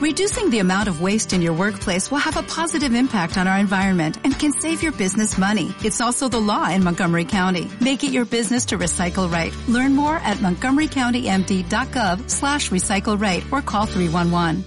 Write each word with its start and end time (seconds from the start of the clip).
Reducing 0.00 0.48
the 0.48 0.60
amount 0.60 0.88
of 0.88 1.02
waste 1.02 1.34
in 1.34 1.42
your 1.42 1.52
workplace 1.52 2.10
will 2.10 2.24
have 2.24 2.38
a 2.38 2.42
positive 2.42 2.94
impact 2.94 3.36
on 3.36 3.46
our 3.46 3.58
environment 3.58 4.16
and 4.24 4.32
can 4.32 4.50
save 4.50 4.82
your 4.82 4.92
business 4.92 5.36
money. 5.36 5.74
It's 5.84 6.00
also 6.00 6.26
the 6.26 6.40
law 6.40 6.70
in 6.70 6.82
Montgomery 6.82 7.26
County. 7.26 7.70
Make 7.82 8.02
it 8.02 8.10
your 8.10 8.24
business 8.24 8.64
to 8.66 8.78
recycle 8.78 9.30
right. 9.30 9.54
Learn 9.68 9.94
more 9.94 10.16
at 10.16 10.38
montgomerycountymd.gov 10.38 12.30
slash 12.30 12.70
recycle 12.70 13.20
right 13.20 13.44
or 13.52 13.60
call 13.60 13.84
311. 13.84 14.64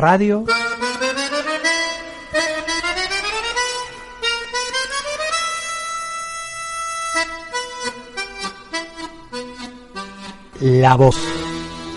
Radio. 0.00 0.46
La 10.60 10.96
voz. 10.96 11.16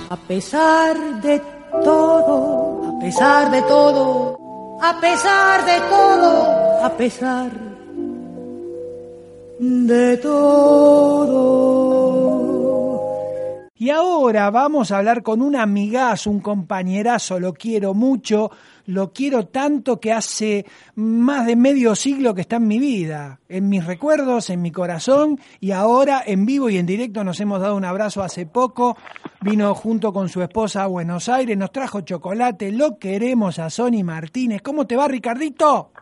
A 0.09 0.17
pesar 0.17 1.21
de 1.21 1.56
todo, 1.83 2.95
a 2.95 2.99
pesar 2.99 3.51
de 3.51 3.61
todo, 3.63 4.37
a 4.81 4.93
pesar 4.99 5.65
de 5.65 5.79
todo, 5.89 6.85
a 6.85 6.89
pesar 6.89 7.49
de 9.59 10.17
todo. 10.17 10.96
Ahora 14.27 14.49
vamos 14.49 14.91
a 14.91 14.97
hablar 14.97 15.23
con 15.23 15.41
un 15.41 15.55
amigazo, 15.55 16.29
un 16.29 16.41
compañerazo, 16.41 17.39
lo 17.39 17.53
quiero 17.53 17.93
mucho, 17.93 18.51
lo 18.85 19.13
quiero 19.13 19.47
tanto 19.47 20.01
que 20.01 20.11
hace 20.11 20.65
más 20.95 21.45
de 21.45 21.55
medio 21.55 21.95
siglo 21.95 22.35
que 22.35 22.41
está 22.41 22.57
en 22.57 22.67
mi 22.67 22.77
vida, 22.77 23.39
en 23.47 23.69
mis 23.69 23.85
recuerdos, 23.85 24.49
en 24.49 24.61
mi 24.61 24.69
corazón, 24.69 25.39
y 25.61 25.71
ahora 25.71 26.21
en 26.25 26.45
vivo 26.45 26.69
y 26.69 26.77
en 26.77 26.85
directo 26.85 27.23
nos 27.23 27.39
hemos 27.39 27.61
dado 27.61 27.77
un 27.77 27.85
abrazo 27.85 28.21
hace 28.21 28.45
poco, 28.45 28.97
vino 29.39 29.73
junto 29.73 30.11
con 30.11 30.27
su 30.27 30.41
esposa 30.41 30.83
a 30.83 30.87
Buenos 30.87 31.29
Aires, 31.29 31.57
nos 31.57 31.71
trajo 31.71 32.01
chocolate, 32.01 32.73
lo 32.73 32.99
queremos 32.99 33.59
a 33.59 33.69
Sony 33.69 34.03
Martínez. 34.03 34.61
¿Cómo 34.61 34.85
te 34.85 34.97
va, 34.97 35.07
Ricardito? 35.07 35.93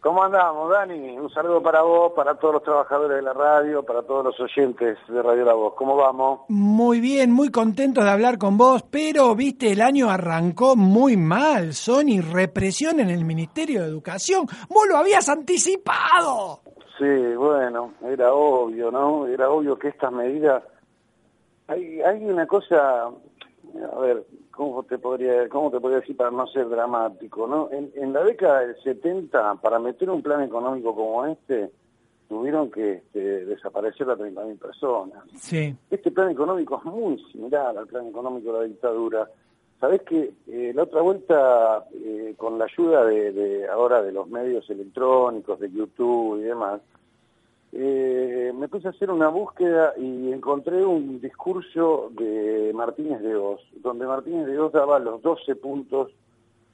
¿Cómo 0.00 0.22
andamos, 0.22 0.70
Dani? 0.70 1.18
Un 1.18 1.28
saludo 1.28 1.62
para 1.62 1.82
vos, 1.82 2.12
para 2.16 2.34
todos 2.34 2.54
los 2.54 2.62
trabajadores 2.62 3.18
de 3.18 3.22
la 3.22 3.34
radio, 3.34 3.82
para 3.82 4.00
todos 4.02 4.24
los 4.24 4.40
oyentes 4.40 4.96
de 5.06 5.22
Radio 5.22 5.44
La 5.44 5.52
Voz. 5.52 5.74
¿Cómo 5.74 5.94
vamos? 5.94 6.40
Muy 6.48 7.00
bien, 7.00 7.30
muy 7.30 7.50
contentos 7.50 8.02
de 8.04 8.10
hablar 8.10 8.38
con 8.38 8.56
vos, 8.56 8.82
pero, 8.82 9.34
viste, 9.34 9.72
el 9.72 9.82
año 9.82 10.08
arrancó 10.08 10.74
muy 10.74 11.18
mal, 11.18 11.74
Sony, 11.74 12.22
represión 12.22 12.98
en 13.00 13.10
el 13.10 13.26
Ministerio 13.26 13.82
de 13.82 13.88
Educación. 13.88 14.46
Vos 14.70 14.88
lo 14.88 14.96
habías 14.96 15.28
anticipado. 15.28 16.60
Sí, 16.98 17.34
bueno, 17.36 17.92
era 18.02 18.32
obvio, 18.32 18.90
¿no? 18.90 19.26
Era 19.26 19.50
obvio 19.50 19.78
que 19.78 19.88
estas 19.88 20.12
medidas... 20.12 20.62
Hay, 21.68 22.00
hay 22.00 22.24
una 22.24 22.46
cosa, 22.46 23.10
a 23.92 23.98
ver, 24.00 24.24
¿cómo 24.50 24.82
te 24.82 24.98
podría 24.98 25.48
cómo 25.48 25.70
te 25.70 25.80
podría 25.80 26.00
decir 26.00 26.16
para 26.16 26.30
no 26.30 26.46
ser 26.46 26.68
dramático? 26.68 27.46
no 27.46 27.68
En, 27.70 27.90
en 27.94 28.12
la 28.12 28.22
década 28.24 28.60
del 28.60 28.76
70, 28.82 29.56
para 29.56 29.78
meter 29.78 30.10
un 30.10 30.22
plan 30.22 30.42
económico 30.42 30.94
como 30.94 31.26
este, 31.26 31.70
tuvieron 32.28 32.70
que 32.70 32.94
este, 32.94 33.44
desaparecer 33.44 34.08
a 34.08 34.16
30.000 34.16 34.58
personas. 34.58 35.24
Sí. 35.34 35.74
Este 35.90 36.10
plan 36.12 36.30
económico 36.30 36.78
es 36.78 36.84
muy 36.84 37.18
similar 37.32 37.76
al 37.76 37.86
plan 37.86 38.06
económico 38.06 38.52
de 38.52 38.58
la 38.58 38.64
dictadura. 38.66 39.28
Sabés 39.80 40.02
que 40.02 40.34
eh, 40.46 40.72
la 40.74 40.84
otra 40.84 41.00
vuelta, 41.00 41.86
eh, 41.92 42.34
con 42.36 42.58
la 42.58 42.66
ayuda 42.66 43.04
de, 43.04 43.32
de 43.32 43.68
ahora 43.68 44.02
de 44.02 44.12
los 44.12 44.28
medios 44.28 44.68
electrónicos, 44.70 45.58
de 45.58 45.70
YouTube 45.72 46.38
y 46.38 46.42
demás, 46.42 46.80
eh, 47.72 48.52
me 48.54 48.68
puse 48.68 48.88
a 48.88 48.90
hacer 48.90 49.10
una 49.10 49.28
búsqueda 49.28 49.94
y 49.96 50.32
encontré 50.32 50.84
un 50.84 51.20
discurso 51.20 52.10
de 52.12 52.72
Martínez 52.74 53.20
de 53.20 53.36
Oz, 53.36 53.60
donde 53.82 54.06
Martínez 54.06 54.46
de 54.46 54.58
Oz 54.58 54.72
daba 54.72 54.98
los 54.98 55.22
12 55.22 55.54
puntos 55.56 56.10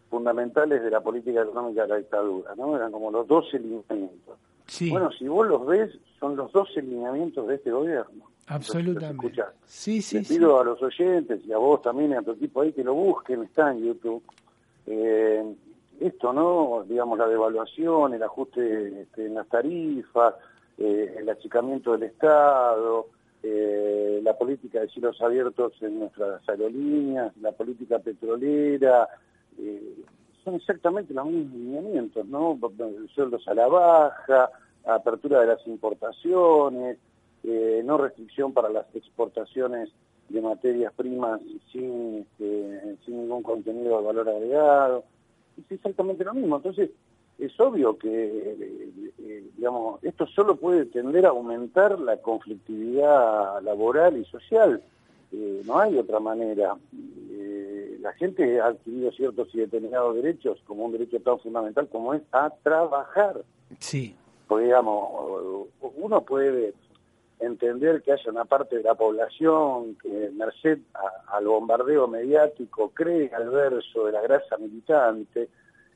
fundamentales 0.09 0.83
de 0.83 0.91
la 0.91 1.01
política 1.01 1.43
económica 1.43 1.83
de 1.83 1.89
la 1.89 1.97
dictadura, 1.97 2.55
¿no? 2.57 2.77
Eran 2.77 2.93
como 2.93 3.11
los 3.11 3.27
12 3.27 3.59
lineamientos. 3.59 4.39
Sí. 4.67 4.91
Bueno, 4.91 5.11
si 5.13 5.29
vos 5.29 5.47
los 5.47 5.67
ves, 5.67 5.91
son 6.19 6.37
los 6.37 6.51
12 6.53 6.81
lineamientos 6.83 7.47
de 7.47 7.57
este 7.57 7.71
gobierno. 7.71 8.25
Absolutamente. 8.49 9.43
Sí, 9.65 10.01
sí, 10.01 10.19
Les 10.19 10.29
sí. 10.29 10.35
pido 10.35 10.61
a 10.61 10.65
los 10.65 10.81
oyentes 10.83 11.41
y 11.45 11.53
a 11.53 11.59
vos 11.59 11.83
también 11.83 12.13
y 12.13 12.15
a 12.15 12.23
tu 12.23 12.33
equipo 12.33 12.63
ahí 12.63 12.73
que 12.73 12.85
lo 12.85 12.95
busquen, 12.95 13.43
está 13.43 13.73
en 13.73 13.85
YouTube. 13.85 14.23
Eh, 14.87 15.45
esto, 16.01 16.33
¿no? 16.33 16.85
Digamos, 16.89 17.19
la 17.19 17.27
devaluación, 17.27 18.15
el 18.15 18.23
ajuste 18.23 19.03
este, 19.03 19.27
en 19.27 19.35
las 19.35 19.49
tarifas, 19.49 20.35
eh, 20.79 21.17
el 21.19 21.29
achicamiento 21.29 21.93
del 21.93 22.05
Estado, 22.05 23.07
eh, 23.43 24.21
la 24.23 24.37
política 24.37 24.81
de 24.81 24.89
cielos 24.89 25.21
abiertos 25.21 25.73
en 25.81 26.01
nuestras 26.01 26.47
aerolíneas, 26.49 27.37
la 27.39 27.53
política 27.53 27.99
petrolera, 27.99 29.09
eh, 29.59 29.97
son 30.45 30.55
exactamente 30.55 31.15
los 31.15 31.27
mismos 31.27 31.55
lineamientos, 31.55 32.27
¿no? 32.27 32.59
Sueldos 33.15 33.47
a 33.49 33.55
la 33.55 33.67
baja, 33.67 34.51
apertura 34.85 35.41
de 35.41 35.47
las 35.47 35.67
importaciones, 35.67 36.99
eh, 37.43 37.83
no 37.85 37.99
restricción 37.99 38.53
para 38.53 38.69
las 38.69 38.87
exportaciones 38.95 39.91
de 40.29 40.41
materias 40.41 40.93
primas 40.95 41.41
sin, 41.73 42.19
este, 42.21 42.97
sin 43.05 43.23
ningún 43.23 43.43
contenido 43.43 43.99
de 43.99 44.07
valor 44.07 44.29
agregado. 44.29 45.05
Es 45.59 45.71
exactamente 45.71 46.25
lo 46.25 46.35
mismo. 46.35 46.57
Entonces, 46.57 46.91
es 47.39 47.59
obvio 47.61 47.99
que, 47.99 48.09
eh, 48.09 49.13
eh, 49.19 49.45
digamos, 49.57 50.03
esto 50.03 50.27
solo 50.27 50.57
puede 50.57 50.87
tender 50.87 51.27
a 51.27 51.31
aumentar 51.31 51.99
la 52.01 52.17
conflictividad 52.19 53.63
laboral 53.63 54.17
y 54.17 54.25
social. 54.25 54.83
Eh, 55.33 55.63
no 55.67 55.79
hay 55.79 55.99
otra 55.99 56.21
manera. 56.21 56.77
La 58.01 58.13
gente 58.13 58.61
ha 58.61 58.67
adquirido 58.67 59.11
ciertos 59.13 59.53
y 59.55 59.59
determinados 59.59 60.15
derechos, 60.15 60.61
como 60.67 60.85
un 60.85 60.93
derecho 60.93 61.19
tan 61.21 61.39
fundamental 61.41 61.89
como 61.89 62.15
es 62.15 62.23
a 62.31 62.51
trabajar. 62.63 63.43
Sí. 63.81 64.15
Porque, 64.47 64.67
digamos, 64.67 65.67
uno 65.97 66.21
puede 66.21 66.73
entender 67.41 68.03
que 68.03 68.13
haya 68.13 68.31
una 68.31 68.45
parte 68.45 68.77
de 68.77 68.83
la 68.85 68.95
población 68.95 69.97
que, 70.01 70.31
merced 70.37 70.79
a- 70.95 71.37
al 71.37 71.47
bombardeo 71.47 72.07
mediático, 72.07 72.91
cree 72.95 73.31
al 73.35 73.51
verso 73.51 74.07
de 74.07 74.13
la 74.13 74.23
grasa 74.23 74.57
militante 74.57 75.49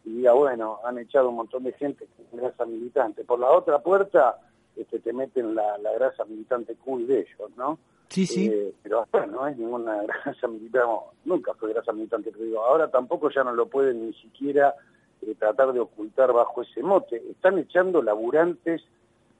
y 0.04 0.10
diga, 0.16 0.32
bueno, 0.32 0.78
han 0.84 0.98
echado 0.98 1.28
un 1.28 1.36
montón 1.36 1.64
de 1.64 1.72
gente 1.72 2.06
con 2.16 2.40
grasa 2.40 2.64
militante. 2.64 3.24
Por 3.24 3.38
la 3.38 3.50
otra 3.50 3.80
puerta 3.80 4.38
este, 4.76 4.98
te 5.00 5.12
meten 5.12 5.54
la, 5.54 5.78
la 5.78 5.92
grasa 5.92 6.24
militante 6.24 6.74
cool 6.76 7.06
de 7.06 7.20
ellos, 7.20 7.50
¿no? 7.56 7.78
Sí, 8.08 8.26
sí. 8.26 8.46
Eh, 8.46 8.74
pero 8.82 9.02
hasta 9.02 9.26
no 9.26 9.46
es 9.46 9.56
ninguna 9.56 10.02
grasa 10.24 10.48
militante, 10.48 10.86
no, 10.86 11.04
nunca 11.24 11.54
fue 11.54 11.72
grasa 11.72 11.92
militante, 11.92 12.30
pero 12.32 12.44
digo, 12.44 12.64
ahora 12.64 12.90
tampoco 12.90 13.30
ya 13.30 13.44
no 13.44 13.52
lo 13.52 13.66
pueden 13.66 14.06
ni 14.06 14.12
siquiera 14.14 14.74
eh, 15.22 15.34
tratar 15.38 15.72
de 15.72 15.80
ocultar 15.80 16.32
bajo 16.32 16.62
ese 16.62 16.82
mote. 16.82 17.22
Están 17.30 17.58
echando 17.58 18.02
laburantes 18.02 18.82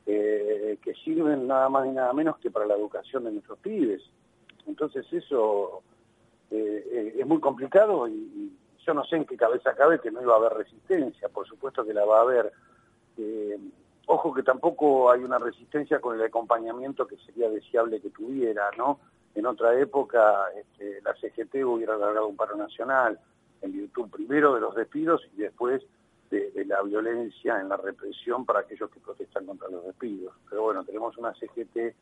eh, 0.07 0.79
que 0.83 0.95
sirven 0.95 1.47
nada 1.47 1.69
más 1.69 1.87
y 1.87 1.91
nada 1.91 2.13
menos 2.13 2.39
que 2.39 2.51
para 2.51 2.67
la 2.67 2.75
educación 2.75 3.25
de 3.25 3.33
nuestros 3.33 3.59
pibes. 3.59 4.03
Entonces 4.67 5.07
eso 5.13 5.83
eh, 6.51 7.15
es 7.19 7.27
muy 7.27 7.41
complicado 7.41 8.07
y, 8.09 8.13
y 8.13 8.53
yo 8.87 8.95
no 8.95 9.05
sé 9.05 9.17
en 9.17 9.25
qué 9.25 9.37
cabeza 9.37 9.75
cabe 9.75 10.01
que 10.01 10.11
no 10.11 10.23
iba 10.23 10.35
a 10.35 10.39
haber 10.39 10.55
resistencia, 10.55 11.29
por 11.29 11.47
supuesto 11.47 11.85
que 11.85 11.95
la 11.95 12.05
va 12.05 12.19
a 12.19 12.23
haber. 12.23 12.53
Eh, 13.17 13.59
ojo 14.07 14.33
que 14.33 14.43
tampoco 14.43 15.11
hay 15.11 15.23
una 15.23 15.39
resistencia 15.39 16.01
con 16.01 16.17
el 16.17 16.25
acompañamiento 16.25 17.07
que 17.07 17.17
sería 17.19 17.49
deseable 17.49 18.01
que 18.01 18.11
tuviera, 18.11 18.71
¿no? 18.77 19.01
En 19.35 19.47
otra 19.47 19.79
época 19.79 20.47
este, 20.57 21.01
la 21.03 21.15
CGT 21.15 21.65
hubiera 21.65 21.97
largado 21.97 22.27
un 22.27 22.37
paro 22.37 22.57
nacional 22.57 23.19
en 23.63 23.73
virtud 23.73 24.09
primero 24.11 24.55
de 24.55 24.61
los 24.61 24.75
despidos 24.75 25.23
y 25.37 25.43
después 25.43 25.83
de, 26.31 26.51
de 26.51 26.65
la 26.65 26.83
violencia 26.83 27.61
en 27.61 27.69
la 27.69 27.77
represión 27.77 28.45
para 28.45 28.61
aquellos 28.61 28.91
que 28.91 29.01
protestan 29.01 29.47
contra 29.47 29.69
los 29.69 29.85
despidos. 29.85 30.35
Pero 30.49 30.63
bueno, 30.63 30.85
tenemos 30.85 31.17
una 31.19 31.33
CGT 31.35 31.95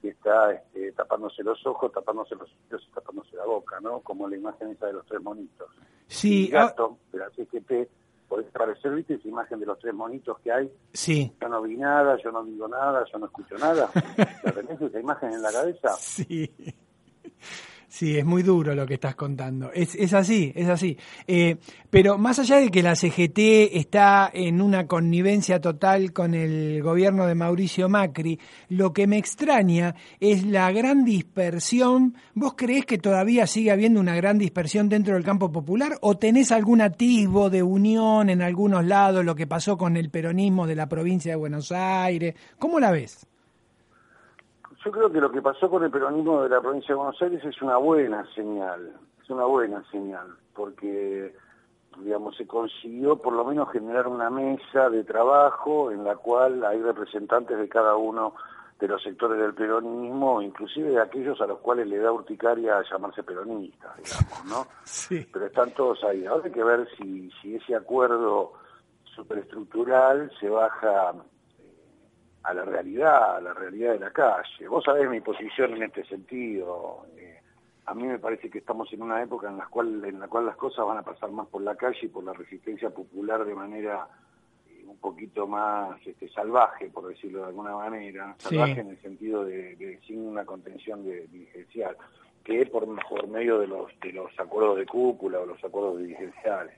que 0.00 0.08
está 0.08 0.52
este, 0.52 0.92
tapándose 0.92 1.42
los 1.42 1.64
ojos, 1.66 1.92
tapándose 1.92 2.34
los 2.34 2.48
oídos 2.50 2.86
y 2.88 2.94
tapándose 2.94 3.36
la 3.36 3.44
boca, 3.44 3.80
¿no? 3.80 4.00
Como 4.00 4.28
la 4.28 4.36
imagen 4.36 4.70
esa 4.70 4.86
de 4.86 4.94
los 4.94 5.06
tres 5.06 5.20
monitos. 5.22 5.68
Sí, 6.06 6.48
El 6.50 6.56
ah, 6.56 6.64
gato 6.66 6.98
de 7.12 7.18
la 7.18 7.30
CGT, 7.30 7.90
podés 8.28 8.50
parecer, 8.50 8.94
¿viste? 8.94 9.14
Esa 9.14 9.28
imagen 9.28 9.60
de 9.60 9.66
los 9.66 9.78
tres 9.78 9.94
monitos 9.94 10.38
que 10.40 10.52
hay. 10.52 10.72
sí. 10.92 11.32
Yo 11.40 11.48
no 11.48 11.62
vi 11.62 11.76
nada, 11.76 12.16
yo 12.22 12.32
no 12.32 12.44
digo 12.44 12.66
nada, 12.68 13.04
yo 13.12 13.18
no 13.18 13.26
escucho 13.26 13.58
nada. 13.58 13.90
¿La 14.42 14.52
tenés 14.52 14.80
esa 14.80 14.98
imagen 14.98 15.32
en 15.32 15.42
la 15.42 15.52
cabeza? 15.52 15.90
Sí. 15.98 16.50
Sí, 17.90 18.16
es 18.16 18.24
muy 18.24 18.44
duro 18.44 18.72
lo 18.76 18.86
que 18.86 18.94
estás 18.94 19.16
contando. 19.16 19.72
Es, 19.72 19.96
es 19.96 20.14
así, 20.14 20.52
es 20.54 20.68
así. 20.68 20.96
Eh, 21.26 21.56
pero 21.90 22.18
más 22.18 22.38
allá 22.38 22.58
de 22.58 22.70
que 22.70 22.84
la 22.84 22.94
CGT 22.94 23.74
está 23.74 24.30
en 24.32 24.62
una 24.62 24.86
connivencia 24.86 25.60
total 25.60 26.12
con 26.12 26.34
el 26.34 26.84
gobierno 26.84 27.26
de 27.26 27.34
Mauricio 27.34 27.88
Macri, 27.88 28.38
lo 28.68 28.92
que 28.92 29.08
me 29.08 29.18
extraña 29.18 29.96
es 30.20 30.46
la 30.46 30.70
gran 30.70 31.04
dispersión. 31.04 32.14
¿Vos 32.32 32.54
creés 32.56 32.86
que 32.86 32.98
todavía 32.98 33.48
sigue 33.48 33.72
habiendo 33.72 33.98
una 33.98 34.14
gran 34.14 34.38
dispersión 34.38 34.88
dentro 34.88 35.14
del 35.14 35.24
campo 35.24 35.50
popular 35.50 35.98
o 36.00 36.16
tenés 36.16 36.52
algún 36.52 36.82
atisbo 36.82 37.50
de 37.50 37.64
unión 37.64 38.30
en 38.30 38.40
algunos 38.40 38.84
lados, 38.84 39.24
lo 39.24 39.34
que 39.34 39.48
pasó 39.48 39.76
con 39.76 39.96
el 39.96 40.10
peronismo 40.10 40.68
de 40.68 40.76
la 40.76 40.88
provincia 40.88 41.32
de 41.32 41.36
Buenos 41.36 41.72
Aires? 41.72 42.36
¿Cómo 42.56 42.78
la 42.78 42.92
ves? 42.92 43.26
Yo 44.84 44.90
creo 44.90 45.10
que 45.10 45.20
lo 45.20 45.30
que 45.30 45.42
pasó 45.42 45.68
con 45.68 45.84
el 45.84 45.90
peronismo 45.90 46.42
de 46.42 46.48
la 46.48 46.60
provincia 46.60 46.94
de 46.94 46.94
Buenos 46.94 47.20
Aires 47.20 47.44
es 47.44 47.60
una 47.60 47.76
buena 47.76 48.26
señal. 48.34 48.94
Es 49.22 49.28
una 49.28 49.44
buena 49.44 49.84
señal, 49.90 50.28
porque 50.54 51.34
digamos, 51.98 52.36
se 52.36 52.46
consiguió 52.46 53.16
por 53.16 53.34
lo 53.34 53.44
menos 53.44 53.70
generar 53.72 54.06
una 54.08 54.30
mesa 54.30 54.88
de 54.88 55.04
trabajo 55.04 55.90
en 55.90 56.04
la 56.04 56.16
cual 56.16 56.64
hay 56.64 56.80
representantes 56.80 57.58
de 57.58 57.68
cada 57.68 57.96
uno 57.96 58.34
de 58.78 58.88
los 58.88 59.02
sectores 59.02 59.38
del 59.38 59.52
peronismo, 59.52 60.40
inclusive 60.40 60.90
de 60.90 61.00
aquellos 61.02 61.38
a 61.42 61.46
los 61.46 61.58
cuales 61.58 61.86
le 61.86 61.98
da 61.98 62.10
urticaria 62.10 62.82
llamarse 62.90 63.22
peronistas, 63.22 63.94
digamos, 63.98 64.44
¿no? 64.46 64.66
Sí. 64.84 65.28
Pero 65.30 65.46
están 65.46 65.72
todos 65.72 66.02
ahí. 66.04 66.24
Ahora 66.24 66.46
hay 66.46 66.52
que 66.52 66.64
ver 66.64 66.88
si, 66.96 67.30
si 67.42 67.56
ese 67.56 67.74
acuerdo 67.74 68.54
superestructural 69.14 70.32
se 70.40 70.48
baja 70.48 71.12
a 72.50 72.54
la 72.54 72.64
realidad, 72.64 73.36
a 73.36 73.40
la 73.40 73.54
realidad 73.54 73.92
de 73.92 74.00
la 74.00 74.10
calle. 74.10 74.68
Vos 74.68 74.84
sabés 74.84 75.08
mi 75.08 75.20
posición 75.20 75.74
en 75.74 75.84
este 75.84 76.04
sentido. 76.04 77.06
Eh, 77.16 77.40
a 77.86 77.94
mí 77.94 78.04
me 78.04 78.18
parece 78.18 78.50
que 78.50 78.58
estamos 78.58 78.92
en 78.92 79.02
una 79.02 79.22
época 79.22 79.48
en 79.48 79.56
la 79.56 79.66
cual, 79.66 80.04
en 80.04 80.18
la 80.18 80.28
cual 80.28 80.46
las 80.46 80.56
cosas 80.56 80.84
van 80.84 80.98
a 80.98 81.02
pasar 81.02 81.30
más 81.30 81.46
por 81.46 81.62
la 81.62 81.76
calle 81.76 81.98
y 82.02 82.08
por 82.08 82.24
la 82.24 82.32
resistencia 82.32 82.90
popular 82.90 83.44
de 83.44 83.54
manera 83.54 84.08
un 84.86 84.96
poquito 84.96 85.46
más 85.46 86.04
este, 86.04 86.28
salvaje, 86.30 86.90
por 86.90 87.06
decirlo 87.06 87.42
de 87.42 87.46
alguna 87.46 87.76
manera, 87.76 88.34
salvaje 88.38 88.80
en 88.80 88.90
el 88.90 89.00
sentido 89.00 89.44
de, 89.44 90.00
sin 90.04 90.26
una 90.26 90.44
contención 90.44 91.04
de, 91.04 91.28
dirigencial, 91.28 91.96
que 92.42 92.62
es 92.62 92.70
por, 92.70 92.84
por 93.08 93.28
medio 93.28 93.60
de 93.60 93.68
los, 93.68 93.92
de 94.00 94.12
los 94.12 94.32
acuerdos 94.40 94.78
de 94.78 94.86
cúpula 94.86 95.38
o 95.38 95.46
los 95.46 95.62
acuerdos 95.62 95.98
dirigenciales. 95.98 96.74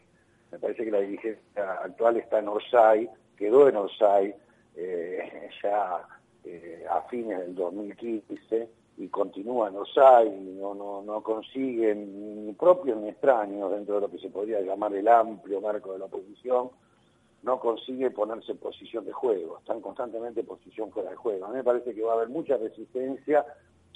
Me 0.50 0.58
parece 0.58 0.84
que 0.84 0.90
la 0.90 1.00
dirigencia 1.00 1.72
actual 1.82 2.18
está 2.18 2.40
en 2.40 2.48
Orsay, 2.48 3.08
quedó 3.38 3.66
en 3.68 3.76
Orsay 3.76 4.34
eh, 4.76 5.50
ya 5.62 6.06
eh, 6.44 6.84
a 6.90 7.02
fines 7.02 7.38
del 7.38 7.54
2015 7.54 8.69
y 8.98 9.08
continúa 9.08 9.69
en 9.69 9.76
Orsay, 9.76 10.30
no, 10.60 10.74
no, 10.74 11.02
no 11.02 11.22
consiguen 11.22 12.46
ni 12.46 12.52
propios 12.52 12.98
ni 12.98 13.08
extraños 13.08 13.70
dentro 13.70 13.96
de 13.96 14.00
lo 14.02 14.10
que 14.10 14.19
se 14.19 14.28
podría 14.28 14.60
llamar 14.60 14.94
el 14.94 15.08
amplio 15.08 15.60
marco 15.60 15.92
de 15.92 15.98
la 15.98 16.04
oposición, 16.04 16.70
no 17.42 17.58
consigue 17.58 18.10
ponerse 18.10 18.52
en 18.52 18.58
posición 18.58 19.04
de 19.04 19.12
juego, 19.12 19.58
están 19.58 19.80
constantemente 19.80 20.40
en 20.40 20.46
posición 20.46 20.90
fuera 20.92 21.10
de 21.10 21.16
juego. 21.16 21.46
A 21.46 21.48
mí 21.48 21.56
me 21.56 21.64
parece 21.64 21.94
que 21.94 22.02
va 22.02 22.12
a 22.12 22.16
haber 22.16 22.28
mucha 22.28 22.56
resistencia 22.56 23.44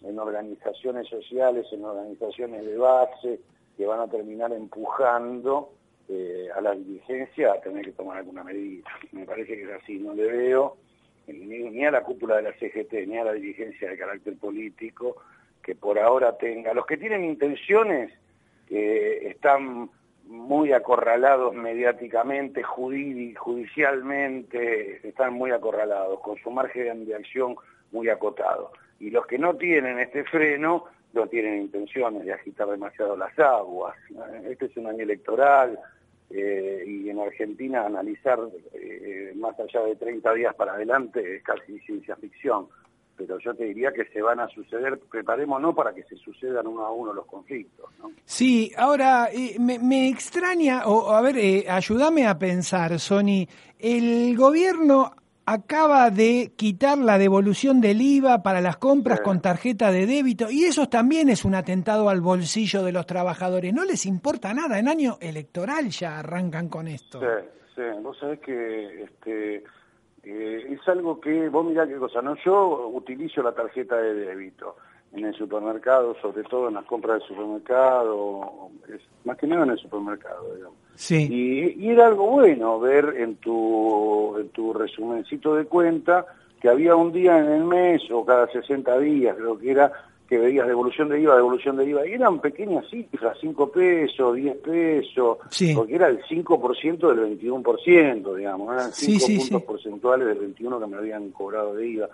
en 0.03 0.19
organizaciones 0.19 1.09
sociales, 1.09 1.67
en 1.73 1.85
organizaciones 1.85 2.65
de 2.65 2.77
base, 2.77 3.41
que 3.77 3.87
van 3.87 4.01
a 4.01 4.09
terminar 4.09 4.53
empujando 4.53 5.71
eh, 6.09 6.49
a 6.55 6.61
la 6.61 6.75
dirigencia 6.75 7.53
a 7.53 7.61
tener 7.61 7.85
que 7.85 7.93
tomar 7.93 8.19
alguna 8.19 8.45
medida. 8.45 8.89
Me 9.13 9.25
parece 9.25 9.57
que 9.57 9.63
es 9.63 9.83
así, 9.83 9.99
no 9.99 10.15
le 10.15 10.27
veo 10.27 10.77
ni, 11.33 11.85
a 11.85 11.91
la 11.91 12.03
cúpula 12.03 12.37
de 12.37 12.43
la 12.43 12.53
CGT, 12.53 13.07
ni 13.07 13.19
a 13.19 13.25
la 13.25 13.33
dirigencia 13.33 13.91
de 13.91 13.99
carácter 13.99 14.37
político, 14.37 15.17
que 15.63 15.75
por 15.75 15.99
ahora 15.99 16.37
tenga. 16.37 16.75
Los 16.75 16.87
que 16.87 16.97
tienen 16.97 17.25
intenciones, 17.25 18.13
que 18.69 19.29
están 19.29 19.91
muy 20.27 20.73
acorralados 20.73 21.55
mediáticamente, 21.55 22.63
judicialmente, 22.63 25.09
están 25.09 25.35
muy 25.35 25.51
acorralados, 25.51 26.21
con 26.21 26.37
su 26.39 26.51
margen 26.51 27.05
de 27.07 27.15
acción 27.15 27.57
muy 27.93 28.09
acotado. 28.09 28.73
Y 28.99 29.11
los 29.11 29.27
que 29.27 29.39
no 29.39 29.57
tienen 29.57 29.99
este 29.99 30.25
freno, 30.25 30.85
no 31.13 31.27
tienen 31.29 31.63
intenciones 31.63 32.25
de 32.25 32.33
agitar 32.33 32.69
demasiado 32.69 33.17
las 33.17 33.39
aguas. 33.39 33.97
Este 34.49 34.67
es 34.67 34.77
un 34.77 34.87
año 34.87 35.03
electoral 35.03 35.79
eh, 36.31 36.85
y 36.87 37.09
en 37.09 37.21
Argentina 37.21 37.87
analizar 37.87 38.39
eh, 38.73 39.33
más 39.37 39.59
allá 39.61 39.83
de 39.83 39.97
30 39.97 40.35
días 40.35 40.55
para 40.55 40.75
adelante 40.75 41.37
es 41.37 41.43
casi 41.43 41.79
ciencia 41.81 42.17
ficción 42.17 42.69
pero 43.17 43.39
yo 43.39 43.55
te 43.55 43.65
diría 43.65 43.93
que 43.93 44.05
se 44.07 44.21
van 44.21 44.41
a 44.41 44.49
suceder, 44.49 44.99
preparémonos 45.11 45.75
para 45.75 45.95
que 45.95 46.03
se 46.05 46.17
sucedan 46.17 46.67
uno 46.67 46.85
a 46.85 46.93
uno 46.93 47.13
los 47.13 47.27
conflictos. 47.27 47.91
¿no? 47.99 48.11
Sí, 48.25 48.73
ahora 48.77 49.31
eh, 49.33 49.57
me, 49.59 50.09
extraña, 50.09 50.87
o 50.87 51.11
a 51.11 51.21
ver, 51.21 51.39
eh, 51.39 51.65
ayúdame 51.69 52.27
a 52.27 52.39
pensar, 52.39 52.99
Sony, 52.99 53.47
el 53.79 54.37
gobierno 54.37 55.13
acaba 55.47 56.11
de 56.11 56.53
quitar 56.57 56.99
la 56.99 57.19
devolución 57.19 57.81
del 57.81 58.03
IVA 58.03 58.43
para 58.43 58.61
las 58.61 58.77
compras 58.77 59.21
con 59.21 59.41
tarjeta 59.41 59.93
de 59.93 60.07
débito 60.07 60.51
y 60.51 60.65
eso 60.65 60.89
también 60.89 61.29
es 61.29 61.45
un 61.45 61.55
atentado 61.55 62.09
al 62.09 62.21
bolsillo 62.21 62.83
de 62.83 62.93
los 62.93 63.07
trabajadores. 63.07 63.73
No 63.73 63.85
les 63.85 64.07
importa 64.07 64.53
nada, 64.53 64.79
en 64.79 64.89
año 64.89 65.17
electoral 65.21 65.89
ya 65.91 66.19
arrancan 66.19 66.69
con 66.69 66.89
esto. 66.89 67.21
Sí, 67.21 67.49
sí, 67.77 67.83
vos 68.03 68.19
sabés 68.19 68.41
que 68.41 69.05
este, 69.05 69.65
eh, 70.25 70.67
es 70.69 70.89
algo 70.89 71.21
que, 71.21 71.49
vos 71.49 71.65
mirá 71.65 71.87
qué 71.87 71.97
cosa, 71.97 72.21
¿no? 72.21 72.35
Yo 72.45 72.89
utilizo 72.89 73.41
la 73.43 73.55
tarjeta 73.55 73.97
de 73.97 74.15
débito 74.15 74.77
en 75.13 75.25
el 75.25 75.35
supermercado, 75.35 76.15
sobre 76.21 76.43
todo 76.45 76.69
en 76.69 76.75
las 76.75 76.85
compras 76.85 77.21
del 77.21 77.29
supermercado, 77.29 78.71
más 79.25 79.37
que 79.37 79.47
nada 79.47 79.65
en 79.65 79.71
el 79.71 79.79
supermercado, 79.79 80.55
digamos. 80.55 80.79
Sí. 80.95 81.29
Y, 81.79 81.89
era 81.89 82.07
algo 82.09 82.31
bueno 82.31 82.81
ver 82.81 83.15
en 83.19 83.37
tu, 83.37 84.37
en 84.39 84.49
tu 84.51 84.73
resumencito 84.73 85.55
de 85.55 85.67
cuenta 85.67 86.27
que 86.61 86.69
había 86.69 86.97
un 86.97 87.13
día 87.13 87.39
en 87.39 87.47
el 87.47 87.65
mes 87.65 88.03
o 88.11 88.25
cada 88.25 88.51
60 88.51 88.99
días, 88.99 89.37
creo 89.37 89.59
que 89.59 89.71
era, 89.71 89.93
que 90.29 90.39
veías 90.39 90.67
devolución 90.67 91.09
de 91.09 91.21
IVA, 91.21 91.37
devolución 91.37 91.77
de 91.77 91.87
IVA, 91.87 92.07
y 92.07 92.13
eran 92.13 92.41
pequeñas 92.41 92.85
cifras, 92.91 93.37
5 93.41 93.71
pesos, 93.71 94.35
10 94.35 94.57
pesos, 94.59 95.39
porque 95.75 95.95
era 95.95 96.09
el 96.09 96.23
5% 96.25 97.15
del 97.15 97.39
21%, 97.39 98.35
digamos, 98.35 98.75
eran 98.75 98.93
5 98.93 99.27
puntos 99.27 99.63
porcentuales 99.63 100.27
del 100.29 100.39
21 100.39 100.81
que 100.81 100.87
me 100.87 100.97
habían 100.97 101.31
cobrado 101.31 101.75
de 101.75 101.87
IVA. 101.87 102.09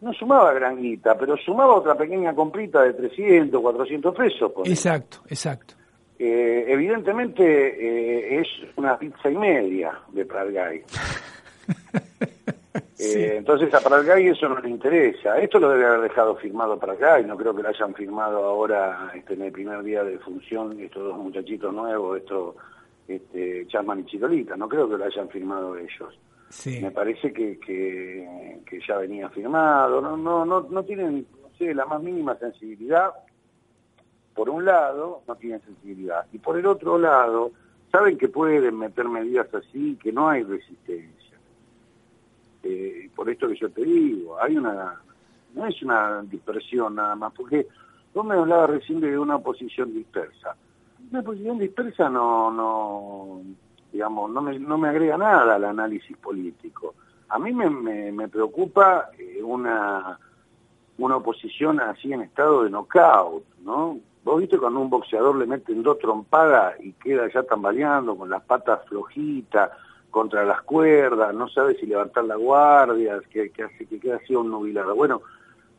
No 0.00 0.12
sumaba 0.12 0.52
gran 0.52 0.80
guita, 0.80 1.18
pero 1.18 1.36
sumaba 1.36 1.74
otra 1.74 1.96
pequeña 1.96 2.34
comprita 2.34 2.82
de 2.82 2.94
300, 2.94 3.60
400 3.60 4.14
pesos. 4.14 4.52
Exacto, 4.64 5.18
exacto. 5.28 5.74
Eh, 6.18 6.64
evidentemente 6.68 7.44
eh, 7.44 8.40
es 8.40 8.48
una 8.76 8.98
pizza 8.98 9.30
y 9.30 9.36
media 9.36 9.98
de 10.12 10.24
Pradgay. 10.24 10.82
Eh, 13.00 13.36
entonces 13.36 13.72
a 13.72 13.80
Pradgay 13.80 14.26
eso 14.26 14.48
no 14.48 14.58
le 14.58 14.68
interesa. 14.68 15.38
Esto 15.38 15.60
lo 15.60 15.70
debe 15.70 15.86
haber 15.86 16.00
dejado 16.00 16.34
firmado 16.34 16.80
Pradgay, 16.80 17.24
no 17.24 17.36
creo 17.36 17.54
que 17.54 17.62
lo 17.62 17.68
hayan 17.68 17.94
firmado 17.94 18.44
ahora 18.44 19.12
este, 19.14 19.34
en 19.34 19.42
el 19.42 19.52
primer 19.52 19.84
día 19.84 20.02
de 20.02 20.18
función 20.18 20.78
estos 20.80 21.04
dos 21.04 21.16
muchachitos 21.16 21.72
nuevos, 21.72 22.18
estos 22.18 22.56
este, 23.06 23.66
Chasman 23.68 24.00
y 24.00 24.04
Chirolita, 24.06 24.56
no 24.56 24.68
creo 24.68 24.88
que 24.88 24.98
lo 24.98 25.04
hayan 25.04 25.28
firmado 25.28 25.76
ellos. 25.76 26.18
Me 26.80 26.90
parece 26.90 27.32
que, 27.32 27.58
que, 27.58 28.80
ya 28.86 28.96
venía 28.96 29.28
firmado, 29.28 30.00
no, 30.00 30.16
no, 30.16 30.44
no, 30.44 30.60
no 30.62 30.82
tienen 30.84 31.26
la 31.60 31.84
más 31.84 32.02
mínima 32.02 32.36
sensibilidad, 32.36 33.12
por 34.34 34.48
un 34.48 34.64
lado, 34.64 35.22
no 35.26 35.34
tienen 35.36 35.60
sensibilidad, 35.62 36.26
y 36.32 36.38
por 36.38 36.56
el 36.56 36.66
otro 36.66 36.98
lado, 36.98 37.52
saben 37.90 38.16
que 38.16 38.28
pueden 38.28 38.78
meter 38.78 39.08
medidas 39.08 39.52
así, 39.52 39.98
que 40.00 40.12
no 40.12 40.28
hay 40.28 40.44
resistencia. 40.44 41.36
Eh, 42.62 43.10
por 43.14 43.28
esto 43.28 43.48
que 43.48 43.56
yo 43.56 43.70
te 43.70 43.82
digo, 43.82 44.40
hay 44.40 44.56
una, 44.56 45.00
no 45.54 45.66
es 45.66 45.82
una 45.82 46.22
dispersión 46.22 46.94
nada 46.94 47.16
más, 47.16 47.32
porque 47.34 47.66
vos 48.14 48.24
me 48.24 48.34
hablabas 48.34 48.70
recién 48.70 49.00
de 49.00 49.18
una 49.18 49.36
oposición 49.36 49.92
dispersa. 49.92 50.56
Una 51.10 51.20
oposición 51.20 51.58
dispersa 51.58 52.08
no, 52.08 52.50
no 52.52 53.42
digamos, 53.92 54.30
no 54.30 54.42
me, 54.42 54.58
no 54.58 54.78
me 54.78 54.88
agrega 54.88 55.16
nada 55.16 55.56
al 55.56 55.64
análisis 55.64 56.16
político. 56.16 56.94
A 57.30 57.38
mí 57.38 57.52
me, 57.52 57.68
me, 57.68 58.28
preocupa 58.28 59.10
eh, 59.18 59.42
una, 59.42 60.18
una 60.98 61.16
oposición 61.16 61.80
así 61.80 62.12
en 62.12 62.22
estado 62.22 62.64
de 62.64 62.70
knockout, 62.70 63.44
¿no? 63.62 63.98
Vos 64.24 64.40
viste 64.40 64.58
cuando 64.58 64.80
un 64.80 64.90
boxeador 64.90 65.36
le 65.36 65.46
meten 65.46 65.82
dos 65.82 65.98
trompadas 65.98 66.74
y 66.80 66.92
queda 66.92 67.28
ya 67.32 67.42
tambaleando 67.42 68.16
con 68.16 68.28
las 68.28 68.42
patas 68.42 68.80
flojitas, 68.88 69.70
contra 70.10 70.44
las 70.44 70.62
cuerdas, 70.62 71.34
no 71.34 71.48
sabe 71.48 71.76
si 71.76 71.86
levantar 71.86 72.24
la 72.24 72.36
guardia, 72.36 73.20
que, 73.30 73.50
que 73.50 73.62
hace 73.62 73.86
que 73.86 74.00
queda 74.00 74.16
así 74.16 74.32
nubilada. 74.32 74.92
Bueno, 74.92 75.22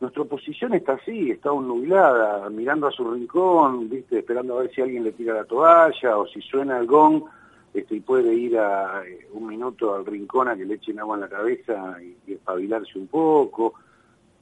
nuestra 0.00 0.22
oposición 0.22 0.72
está 0.74 0.94
así, 0.94 1.30
está 1.30 1.50
nubilada, 1.50 2.48
mirando 2.48 2.86
a 2.86 2.92
su 2.92 3.10
rincón, 3.10 3.88
viste, 3.90 4.20
esperando 4.20 4.56
a 4.56 4.62
ver 4.62 4.72
si 4.72 4.80
alguien 4.80 5.04
le 5.04 5.12
tira 5.12 5.34
la 5.34 5.44
toalla 5.44 6.16
o 6.16 6.26
si 6.26 6.40
suena 6.40 6.78
el 6.78 6.86
gong 6.86 7.24
este, 7.72 7.96
y 7.96 8.00
puede 8.00 8.34
ir 8.34 8.58
a 8.58 9.02
eh, 9.06 9.28
un 9.32 9.46
minuto 9.46 9.94
al 9.94 10.04
rincón 10.04 10.48
a 10.48 10.56
que 10.56 10.64
le 10.64 10.74
echen 10.74 10.98
agua 10.98 11.16
en 11.16 11.20
la 11.22 11.28
cabeza 11.28 11.96
y, 12.02 12.32
espabilarse 12.32 12.98
un 12.98 13.06
poco. 13.06 13.74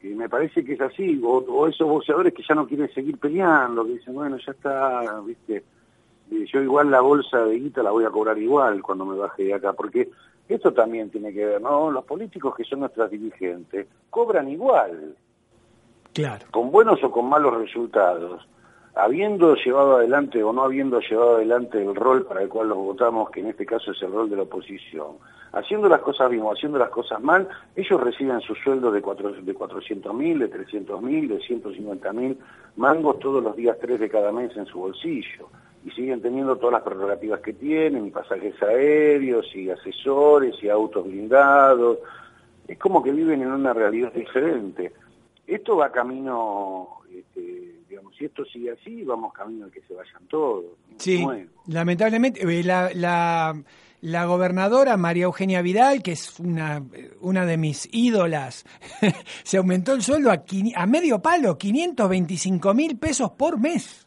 Y 0.02 0.08
me 0.08 0.28
parece 0.28 0.64
que 0.64 0.74
es 0.74 0.80
así, 0.80 1.20
o, 1.22 1.38
o, 1.38 1.66
esos 1.66 1.88
boxeadores 1.88 2.32
que 2.32 2.44
ya 2.48 2.54
no 2.54 2.66
quieren 2.66 2.92
seguir 2.94 3.18
peleando, 3.18 3.84
que 3.84 3.94
dicen, 3.94 4.14
bueno, 4.14 4.36
ya 4.38 4.52
está, 4.52 5.20
viste, 5.20 5.64
yo 6.30 6.62
igual 6.62 6.90
la 6.90 7.00
bolsa 7.00 7.44
de 7.44 7.58
guita 7.58 7.82
la 7.82 7.90
voy 7.90 8.04
a 8.04 8.10
cobrar 8.10 8.38
igual 8.38 8.82
cuando 8.82 9.04
me 9.04 9.16
baje 9.16 9.44
de 9.44 9.54
acá, 9.54 9.72
porque 9.72 10.10
esto 10.48 10.72
también 10.72 11.10
tiene 11.10 11.32
que 11.32 11.44
ver, 11.44 11.60
¿no? 11.60 11.90
Los 11.90 12.04
políticos 12.04 12.54
que 12.56 12.64
son 12.64 12.80
nuestras 12.80 13.10
dirigentes 13.10 13.86
cobran 14.10 14.48
igual. 14.48 15.16
Claro. 16.12 16.46
Con 16.50 16.70
buenos 16.70 17.02
o 17.04 17.10
con 17.10 17.28
malos 17.28 17.54
resultados. 17.58 18.46
Habiendo 18.94 19.54
llevado 19.54 19.96
adelante 19.96 20.42
o 20.42 20.52
no 20.52 20.62
habiendo 20.62 21.00
llevado 21.00 21.36
adelante 21.36 21.82
el 21.82 21.94
rol 21.94 22.24
para 22.24 22.42
el 22.42 22.48
cual 22.48 22.68
los 22.68 22.78
votamos, 22.78 23.30
que 23.30 23.40
en 23.40 23.48
este 23.48 23.66
caso 23.66 23.92
es 23.92 24.02
el 24.02 24.12
rol 24.12 24.28
de 24.28 24.36
la 24.36 24.42
oposición, 24.42 25.16
haciendo 25.52 25.88
las 25.88 26.00
cosas 26.00 26.30
bien 26.30 26.42
o 26.42 26.52
haciendo 26.52 26.78
las 26.78 26.90
cosas 26.90 27.20
mal, 27.20 27.48
ellos 27.76 28.00
reciben 28.00 28.40
sus 28.40 28.58
sueldos 28.58 28.92
de, 28.92 29.02
cuatro, 29.02 29.32
de 29.32 29.54
400 29.54 30.14
mil, 30.14 30.38
de 30.38 30.48
300 30.48 31.00
mil, 31.02 31.28
de 31.28 31.40
150 31.40 32.12
mil 32.12 32.38
mangos 32.76 33.18
todos 33.18 33.42
los 33.42 33.56
días 33.56 33.76
tres 33.80 34.00
de 34.00 34.08
cada 34.08 34.32
mes 34.32 34.56
en 34.56 34.66
su 34.66 34.78
bolsillo. 34.78 35.48
Y 35.84 35.90
siguen 35.90 36.20
teniendo 36.20 36.56
todas 36.56 36.74
las 36.74 36.82
prerrogativas 36.82 37.40
que 37.40 37.52
tienen, 37.52 38.06
y 38.06 38.10
pasajes 38.10 38.60
aéreos, 38.62 39.46
y 39.54 39.70
asesores, 39.70 40.56
y 40.62 40.68
autos 40.68 41.04
blindados. 41.04 41.98
Es 42.66 42.78
como 42.78 43.02
que 43.02 43.12
viven 43.12 43.42
en 43.42 43.52
una 43.52 43.72
realidad 43.72 44.12
diferente. 44.12 44.92
Esto 45.46 45.76
va 45.76 45.90
camino, 45.90 47.00
este, 47.10 47.77
digamos, 47.98 48.16
si 48.16 48.24
esto 48.24 48.44
sigue 48.44 48.72
así, 48.72 49.02
vamos 49.02 49.32
camino 49.32 49.66
a 49.66 49.70
que 49.70 49.80
se 49.82 49.94
vayan 49.94 50.26
todos. 50.28 50.64
Sí, 50.96 51.26
lamentablemente, 51.66 52.42
eh, 52.42 52.62
la, 52.62 52.90
la 52.94 53.62
la 54.00 54.26
gobernadora 54.26 54.96
María 54.96 55.24
Eugenia 55.24 55.62
Vidal, 55.62 56.02
que 56.02 56.12
es 56.12 56.38
una, 56.38 56.82
una 57.20 57.44
de 57.44 57.56
mis 57.56 57.88
ídolas, 57.92 58.64
se 59.42 59.58
aumentó 59.58 59.94
el 59.94 60.02
sueldo 60.02 60.30
a, 60.30 60.44
a 60.76 60.86
medio 60.86 61.20
palo, 61.20 61.58
525 61.58 62.74
mil 62.74 62.96
pesos 62.98 63.30
por 63.32 63.58
mes. 63.58 64.04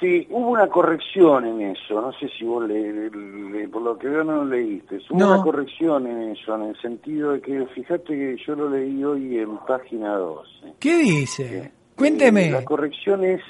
Sí, 0.00 0.26
hubo 0.30 0.48
una 0.48 0.66
corrección 0.66 1.46
en 1.46 1.60
eso, 1.60 2.00
no 2.00 2.12
sé 2.14 2.28
si 2.36 2.44
vos 2.44 2.66
le, 2.68 3.08
por 3.68 3.82
lo 3.82 3.96
que 3.96 4.08
veo 4.08 4.24
no 4.24 4.38
lo 4.38 4.44
leíste, 4.46 4.98
hubo 5.10 5.24
una 5.24 5.40
corrección 5.40 6.08
en 6.08 6.32
eso, 6.32 6.56
en 6.56 6.62
el 6.62 6.76
sentido 6.82 7.32
de 7.32 7.40
que, 7.40 7.64
fíjate 7.66 8.12
que 8.12 8.36
yo 8.44 8.56
lo 8.56 8.68
leí 8.68 9.04
hoy 9.04 9.38
en 9.38 9.56
página 9.58 10.16
12. 10.16 10.74
¿Qué 10.80 10.98
dice? 10.98 11.72
Cuénteme. 11.96 12.50
la 12.50 12.64
corrección 12.64 13.24
es 13.24 13.40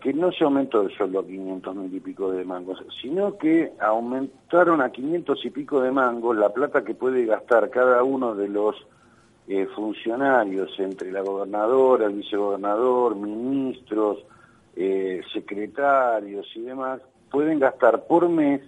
que 0.00 0.12
no 0.14 0.32
se 0.32 0.44
aumentó 0.44 0.82
el 0.82 0.90
sueldo 0.96 1.20
a 1.20 1.26
500 1.26 1.76
mil 1.76 1.94
y 1.94 2.00
pico 2.00 2.32
de 2.32 2.44
mangos, 2.44 2.82
sino 3.00 3.36
que 3.36 3.72
aumentaron 3.78 4.80
a 4.80 4.90
500 4.90 5.44
y 5.44 5.50
pico 5.50 5.80
de 5.82 5.90
mangos 5.90 6.36
la 6.36 6.48
plata 6.48 6.82
que 6.82 6.94
puede 6.94 7.26
gastar 7.26 7.68
cada 7.70 8.02
uno 8.02 8.34
de 8.34 8.48
los 8.48 8.76
eh, 9.46 9.66
funcionarios, 9.74 10.70
entre 10.78 11.12
la 11.12 11.20
gobernadora, 11.20 12.06
el 12.06 12.14
vicegobernador, 12.14 13.16
ministros, 13.16 14.18
eh, 14.76 15.20
secretarios 15.32 16.46
y 16.54 16.62
demás, 16.62 17.00
pueden 17.30 17.58
gastar 17.58 18.04
por 18.04 18.28
mes 18.28 18.62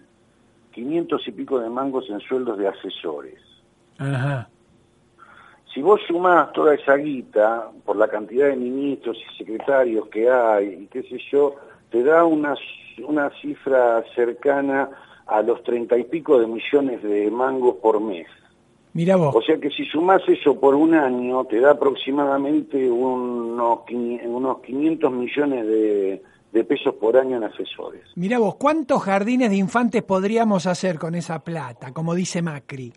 500 0.73 1.29
y 1.29 1.33
pico 1.33 1.61
de 1.61 1.71
mangos 1.71 2.09
en 2.11 2.21
sueldos 2.21 2.59
de 2.59 2.69
asesores. 2.69 3.39
Ajá. 3.99 4.49
Si 5.73 5.81
vos 5.81 6.01
sumás 6.07 6.53
toda 6.53 6.75
esa 6.75 6.97
guita 6.97 7.71
por 7.85 7.97
la 7.97 8.09
cantidad 8.09 8.49
de 8.49 8.57
ministros 8.57 9.17
y 9.17 9.39
secretarios 9.39 10.09
que 10.09 10.29
hay 10.29 10.83
y 10.83 10.87
qué 10.87 11.03
sé 11.03 11.19
yo, 11.31 11.55
te 11.91 12.03
da 12.03 12.25
una, 12.25 12.55
una 13.07 13.31
cifra 13.41 14.05
cercana 14.15 14.91
a 15.27 15.41
los 15.43 15.63
treinta 15.63 15.97
y 15.97 16.05
pico 16.05 16.39
de 16.39 16.47
millones 16.47 17.03
de 17.03 17.31
mangos 17.31 17.77
por 17.77 18.01
mes. 18.01 18.27
Mira 18.93 19.17
vos. 19.17 19.35
O 19.35 19.41
sea 19.41 19.57
que 19.59 19.71
si 19.71 19.87
sumás 19.87 20.21
eso 20.29 20.61
por 20.61 20.75
un 20.75 20.95
año, 20.95 21.45
te 21.47 21.61
da 21.61 21.71
aproximadamente 21.71 22.91
unos, 22.91 23.81
unos 23.91 24.61
500 24.61 25.13
millones 25.13 25.67
de, 25.67 26.23
de 26.53 26.65
pesos 26.65 26.95
por 26.97 27.17
año 27.17 27.39
en 27.39 27.45
asesores. 27.45 28.03
Mira 28.15 28.39
vos, 28.39 28.57
¿cuántos 28.57 29.03
jardines 29.03 29.49
de 29.49 29.57
infantes 29.57 30.03
podríamos 30.03 30.67
hacer 30.67 30.99
con 30.99 31.15
esa 31.15 31.43
plata, 31.43 31.93
como 31.93 32.15
dice 32.15 32.43
Macri? 32.43 32.93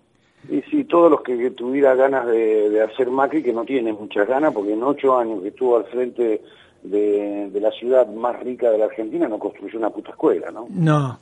Todos 0.96 1.12
los 1.12 1.24
que, 1.24 1.52
tuviera 1.52 1.94
ganas 1.94 2.26
de, 2.26 2.82
hacer 2.82 3.10
Macri, 3.10 3.44
que 3.44 3.52
no 3.52 3.66
tiene 3.66 3.92
muchas 3.92 4.26
ganas, 4.26 4.54
porque 4.54 4.72
en 4.72 4.82
ocho 4.82 5.18
años 5.18 5.42
que 5.42 5.50
estuvo 5.50 5.76
al 5.76 5.84
frente 5.88 6.42
de, 6.84 7.52
la 7.60 7.70
ciudad 7.72 8.08
más 8.08 8.40
rica 8.40 8.70
de 8.70 8.78
la 8.78 8.86
Argentina 8.86 9.28
no 9.28 9.38
construyó 9.38 9.78
una 9.78 9.90
puta 9.90 10.12
escuela, 10.12 10.52
¿no? 10.52 10.68
No. 10.70 11.20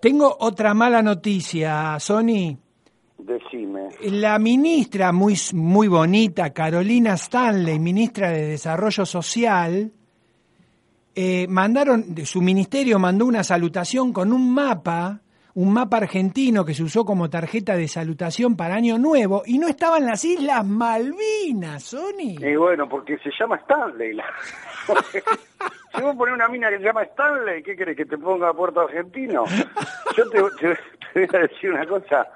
Tengo 0.00 0.34
otra 0.40 0.72
mala 0.72 1.02
noticia, 1.02 2.00
Sony. 2.00 2.56
Decime. 3.18 3.90
La 4.00 4.38
ministra 4.38 5.12
muy, 5.12 5.34
muy 5.52 5.88
bonita, 5.88 6.48
Carolina 6.54 7.12
Stanley, 7.16 7.78
ministra 7.78 8.30
de 8.30 8.46
Desarrollo 8.46 9.04
Social, 9.04 9.92
eh, 11.14 11.46
mandaron, 11.50 12.14
su 12.24 12.40
ministerio 12.40 12.98
mandó 12.98 13.26
una 13.26 13.44
salutación 13.44 14.14
con 14.14 14.32
un 14.32 14.54
mapa 14.54 15.20
un 15.56 15.72
mapa 15.72 15.96
argentino 15.96 16.66
que 16.66 16.74
se 16.74 16.82
usó 16.82 17.06
como 17.06 17.30
tarjeta 17.30 17.76
de 17.76 17.88
salutación 17.88 18.56
para 18.56 18.74
Año 18.74 18.98
Nuevo 18.98 19.42
y 19.46 19.58
no 19.58 19.68
estaban 19.68 20.04
las 20.04 20.22
Islas 20.22 20.66
Malvinas, 20.66 21.82
Sony. 21.82 22.36
Y 22.38 22.56
bueno, 22.56 22.86
porque 22.86 23.16
se 23.18 23.30
llama 23.40 23.56
Stanley. 23.56 24.18
si 25.94 26.02
vos 26.02 26.14
pones 26.14 26.34
una 26.34 26.48
mina 26.48 26.68
que 26.68 26.76
se 26.76 26.84
llama 26.84 27.04
Stanley, 27.04 27.62
¿qué 27.62 27.74
crees? 27.74 27.96
¿Que 27.96 28.04
te 28.04 28.18
ponga 28.18 28.50
a 28.50 28.52
Puerto 28.52 28.82
Argentino? 28.82 29.44
Yo 30.14 30.28
te, 30.28 30.42
voy 30.42 31.28
a 31.32 31.38
decir 31.38 31.72
una 31.72 31.86
cosa. 31.86 32.28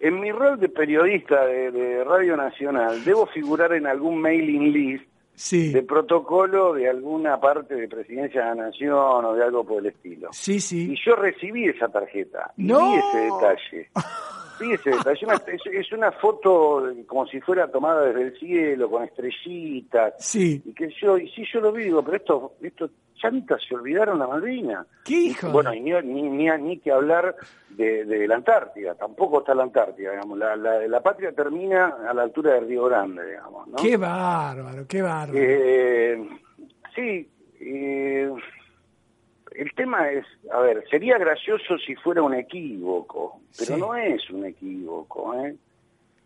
En 0.00 0.18
mi 0.18 0.32
rol 0.32 0.58
de 0.58 0.70
periodista 0.70 1.44
de 1.44 2.02
Radio 2.04 2.38
Nacional, 2.38 3.04
debo 3.04 3.26
figurar 3.26 3.74
en 3.74 3.86
algún 3.86 4.18
mailing 4.18 4.72
list 4.72 5.11
de 5.50 5.82
protocolo 5.82 6.74
de 6.74 6.88
alguna 6.88 7.40
parte 7.40 7.74
de 7.74 7.88
Presidencia 7.88 8.42
de 8.42 8.46
la 8.48 8.66
Nación 8.66 9.24
o 9.24 9.34
de 9.34 9.44
algo 9.44 9.64
por 9.64 9.80
el 9.80 9.86
estilo. 9.86 10.28
Sí, 10.32 10.60
sí. 10.60 10.92
Y 10.92 10.96
yo 11.04 11.16
recibí 11.16 11.68
esa 11.68 11.88
tarjeta 11.88 12.52
y 12.56 12.64
vi 12.64 12.72
ese 12.72 13.18
detalle. 13.18 13.90
vi 14.62 14.72
ese 14.72 14.90
detalle. 14.90 15.26
Es, 15.72 15.92
una 15.92 16.12
foto 16.12 16.90
como 17.06 17.26
si 17.26 17.40
fuera 17.40 17.70
tomada 17.70 18.06
desde 18.06 18.22
el 18.22 18.38
cielo, 18.38 18.90
con 18.90 19.04
estrellitas. 19.04 20.14
Sí. 20.18 20.62
Y 20.64 20.72
que 20.72 20.88
yo, 21.00 21.18
y 21.18 21.28
sí, 21.30 21.44
yo 21.52 21.60
lo 21.60 21.72
vi, 21.72 21.84
digo, 21.84 22.02
pero 22.02 22.16
esto, 22.16 22.52
esto 22.62 22.90
chantas 23.22 23.62
se 23.66 23.74
olvidaron 23.74 24.18
la 24.18 24.26
Malvina. 24.26 24.84
¿Qué 25.04 25.14
hijo? 25.14 25.50
Bueno, 25.50 25.72
y 25.72 25.80
ni, 25.80 25.92
ni, 26.02 26.48
ni, 26.48 26.78
que 26.78 26.90
hablar 26.90 27.36
de, 27.70 28.26
la 28.26 28.34
Antártida, 28.34 28.94
tampoco 28.94 29.40
está 29.40 29.54
la 29.54 29.62
Antártida, 29.62 30.10
digamos. 30.10 30.38
La, 30.38 30.56
la, 30.56 31.00
patria 31.02 31.32
termina 31.32 31.96
a 32.08 32.12
la 32.12 32.22
altura 32.22 32.54
del 32.54 32.66
Río 32.66 32.84
Grande, 32.84 33.24
digamos. 33.26 33.68
¿no? 33.68 33.76
Qué 33.76 33.96
bárbaro, 33.96 34.86
qué 34.86 35.02
bárbaro. 35.02 35.38
Eh, 35.38 36.28
sí, 36.94 37.28
el 39.56 39.72
tema 39.74 40.10
es, 40.10 40.26
a 40.52 40.60
ver, 40.60 40.84
sería 40.88 41.18
gracioso 41.18 41.78
si 41.78 41.94
fuera 41.96 42.22
un 42.22 42.34
equívoco, 42.34 43.40
pero 43.58 43.76
no 43.76 43.94
es 43.94 44.28
un 44.30 44.46
equívoco. 44.46 45.34
¿eh? 45.34 45.56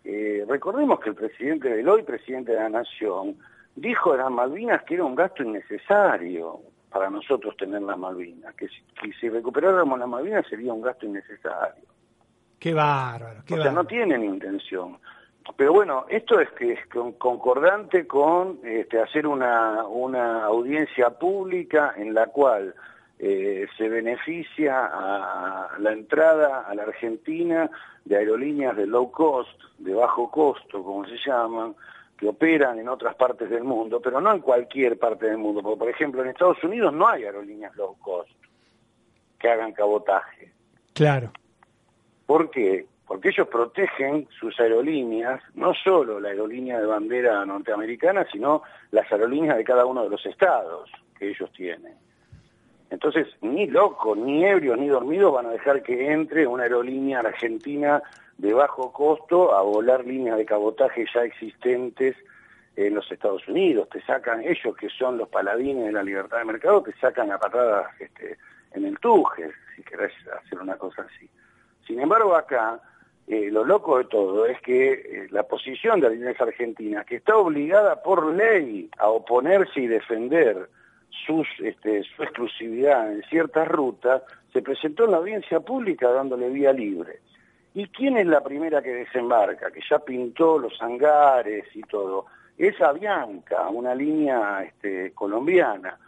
¿eh? 0.04 0.44
recordemos 0.48 1.00
que 1.00 1.10
el 1.10 1.14
presidente 1.14 1.68
del 1.68 1.88
hoy, 1.88 2.02
presidente 2.02 2.52
de 2.52 2.58
la 2.58 2.68
Nación, 2.68 3.36
dijo 3.74 4.12
de 4.12 4.18
las 4.18 4.30
Malvinas 4.30 4.82
que 4.84 4.94
era 4.94 5.04
un 5.04 5.14
gasto 5.14 5.42
innecesario 5.42 6.60
para 6.90 7.10
nosotros 7.10 7.56
tener 7.56 7.82
las 7.82 7.98
Malvinas, 7.98 8.54
que 8.54 8.68
si, 8.68 9.12
si 9.20 9.28
recuperáramos 9.28 9.98
las 9.98 10.08
Malvinas 10.08 10.46
sería 10.48 10.72
un 10.72 10.80
gasto 10.80 11.06
innecesario. 11.06 11.84
Qué 12.58 12.72
bárbaro, 12.72 13.42
qué 13.46 13.54
O 13.54 13.62
sea, 13.62 13.70
no 13.70 13.84
tienen 13.84 14.24
intención. 14.24 14.98
Pero 15.56 15.72
bueno, 15.72 16.06
esto 16.08 16.40
es 16.40 16.50
que 16.52 16.72
es 16.72 16.80
concordante 17.18 18.06
con 18.06 18.58
este, 18.64 18.98
hacer 19.00 19.26
una, 19.26 19.86
una 19.86 20.44
audiencia 20.44 21.10
pública 21.10 21.94
en 21.96 22.14
la 22.14 22.26
cual 22.26 22.74
eh, 23.18 23.66
se 23.78 23.88
beneficia 23.88 24.90
a 24.92 25.78
la 25.78 25.92
entrada 25.92 26.66
a 26.68 26.74
la 26.74 26.82
Argentina 26.82 27.70
de 28.04 28.16
aerolíneas 28.16 28.76
de 28.76 28.86
low 28.86 29.10
cost, 29.10 29.58
de 29.78 29.94
bajo 29.94 30.30
costo, 30.30 30.82
como 30.82 31.06
se 31.06 31.16
llaman, 31.24 31.74
que 32.18 32.28
operan 32.28 32.78
en 32.78 32.88
otras 32.88 33.14
partes 33.14 33.48
del 33.50 33.64
mundo, 33.64 34.00
pero 34.00 34.20
no 34.20 34.32
en 34.32 34.40
cualquier 34.40 34.98
parte 34.98 35.26
del 35.26 35.38
mundo. 35.38 35.62
Porque, 35.62 35.78
por 35.78 35.88
ejemplo, 35.88 36.22
en 36.22 36.28
Estados 36.28 36.62
Unidos 36.62 36.92
no 36.92 37.08
hay 37.08 37.24
aerolíneas 37.24 37.74
low 37.76 37.96
cost 37.98 38.30
que 39.38 39.48
hagan 39.48 39.72
cabotaje. 39.72 40.52
Claro. 40.92 41.32
¿Por 42.26 42.50
qué? 42.50 42.86
Porque 43.06 43.28
ellos 43.28 43.48
protegen 43.48 44.28
sus 44.40 44.58
aerolíneas, 44.58 45.40
no 45.54 45.72
solo 45.74 46.18
la 46.18 46.30
aerolínea 46.30 46.80
de 46.80 46.86
bandera 46.86 47.44
norteamericana, 47.46 48.26
sino 48.30 48.62
las 48.90 49.10
aerolíneas 49.12 49.56
de 49.56 49.64
cada 49.64 49.86
uno 49.86 50.02
de 50.02 50.10
los 50.10 50.24
estados 50.26 50.90
que 51.18 51.30
ellos 51.30 51.50
tienen. 51.52 51.94
Entonces, 52.90 53.26
ni 53.40 53.66
locos, 53.66 54.16
ni 54.16 54.44
ebrios, 54.44 54.78
ni 54.78 54.88
dormidos 54.88 55.32
van 55.32 55.46
a 55.46 55.50
dejar 55.50 55.82
que 55.82 56.12
entre 56.12 56.46
una 56.46 56.64
aerolínea 56.64 57.20
argentina 57.20 58.02
de 58.38 58.52
bajo 58.52 58.92
costo 58.92 59.54
a 59.54 59.62
volar 59.62 60.04
líneas 60.04 60.36
de 60.36 60.44
cabotaje 60.44 61.06
ya 61.12 61.24
existentes 61.24 62.16
en 62.76 62.94
los 62.94 63.10
Estados 63.10 63.46
Unidos. 63.48 63.88
Te 63.88 64.00
sacan, 64.02 64.42
ellos 64.42 64.76
que 64.76 64.88
son 64.90 65.18
los 65.18 65.28
paladines 65.28 65.86
de 65.86 65.92
la 65.92 66.02
libertad 66.02 66.38
de 66.38 66.44
mercado, 66.44 66.82
te 66.82 66.92
sacan 66.98 67.32
a 67.32 67.38
patadas 67.38 67.88
este, 67.98 68.38
en 68.72 68.84
el 68.84 68.98
tuje, 68.98 69.50
si 69.74 69.82
querés 69.82 70.12
hacer 70.28 70.60
una 70.60 70.76
cosa 70.76 71.02
así. 71.02 71.28
Sin 71.86 72.00
embargo, 72.00 72.36
acá, 72.36 72.80
eh, 73.26 73.48
lo 73.50 73.64
loco 73.64 73.98
de 73.98 74.04
todo 74.04 74.46
es 74.46 74.60
que 74.60 74.92
eh, 74.92 75.26
la 75.30 75.44
posición 75.44 76.00
de 76.00 76.10
Líneas 76.10 76.40
Argentinas, 76.40 77.06
que 77.06 77.16
está 77.16 77.36
obligada 77.36 78.02
por 78.02 78.32
ley 78.32 78.90
a 78.98 79.08
oponerse 79.08 79.80
y 79.80 79.86
defender 79.86 80.68
sus, 81.24 81.46
este, 81.60 82.02
su 82.02 82.22
exclusividad 82.22 83.12
en 83.12 83.22
ciertas 83.24 83.68
rutas, 83.68 84.22
se 84.52 84.62
presentó 84.62 85.04
en 85.04 85.12
la 85.12 85.16
audiencia 85.18 85.60
pública 85.60 86.10
dándole 86.10 86.48
vía 86.48 86.72
libre. 86.72 87.20
¿Y 87.74 87.88
quién 87.88 88.16
es 88.16 88.26
la 88.26 88.42
primera 88.42 88.82
que 88.82 88.92
desembarca, 88.92 89.70
que 89.70 89.80
ya 89.88 89.98
pintó 89.98 90.58
los 90.58 90.80
hangares 90.80 91.64
y 91.74 91.82
todo? 91.82 92.26
Es 92.56 92.80
Avianca, 92.80 93.68
una 93.68 93.94
línea 93.94 94.62
este, 94.62 95.12
colombiana. 95.12 95.98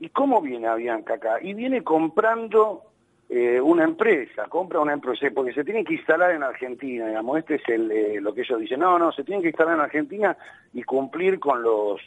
¿Y 0.00 0.08
cómo 0.08 0.42
viene 0.42 0.66
Avianca 0.66 1.14
acá? 1.14 1.38
Y 1.40 1.54
viene 1.54 1.84
comprando 1.84 2.82
eh, 3.28 3.60
una 3.60 3.84
empresa, 3.84 4.46
compra 4.48 4.80
una 4.80 4.92
empresa, 4.92 5.26
porque 5.34 5.52
se 5.52 5.64
tiene 5.64 5.84
que 5.84 5.94
instalar 5.94 6.32
en 6.32 6.42
Argentina, 6.42 7.08
digamos, 7.08 7.38
este 7.38 7.56
es 7.56 7.68
el, 7.68 7.90
eh, 7.90 8.20
lo 8.20 8.34
que 8.34 8.42
ellos 8.42 8.60
dicen, 8.60 8.80
no, 8.80 8.98
no, 8.98 9.10
se 9.12 9.24
tienen 9.24 9.42
que 9.42 9.48
instalar 9.48 9.74
en 9.74 9.80
Argentina 9.80 10.36
y 10.72 10.82
cumplir 10.82 11.40
con 11.40 11.62
los 11.62 12.00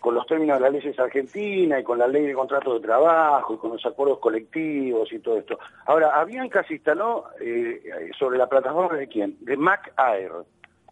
con 0.00 0.14
los 0.14 0.26
términos 0.26 0.58
de 0.58 0.64
las 0.64 0.72
leyes 0.72 0.98
argentinas 0.98 1.80
y 1.80 1.84
con 1.84 1.98
la 1.98 2.08
ley 2.08 2.26
de 2.26 2.34
contrato 2.34 2.74
de 2.74 2.80
trabajo 2.80 3.54
y 3.54 3.58
con 3.58 3.72
los 3.72 3.86
acuerdos 3.86 4.18
colectivos 4.18 5.12
y 5.12 5.18
todo 5.20 5.38
esto. 5.38 5.58
Ahora, 5.86 6.20
Avianca 6.20 6.64
se 6.64 6.74
instaló 6.74 7.26
eh, 7.40 8.10
sobre 8.18 8.38
la 8.38 8.48
plataforma 8.48 8.96
de 8.96 9.08
quién? 9.08 9.36
De 9.40 9.56
Mac 9.56 9.92
Air. 9.96 10.32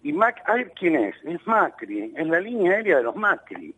¿Y 0.02 0.12
Mac 0.12 0.42
Air 0.48 0.72
quién 0.78 0.96
es? 0.96 1.14
Es 1.24 1.46
Macri, 1.46 2.12
es 2.16 2.26
la 2.26 2.40
línea 2.40 2.72
aérea 2.72 2.98
de 2.98 3.02
los 3.02 3.16
Macri. 3.16 3.74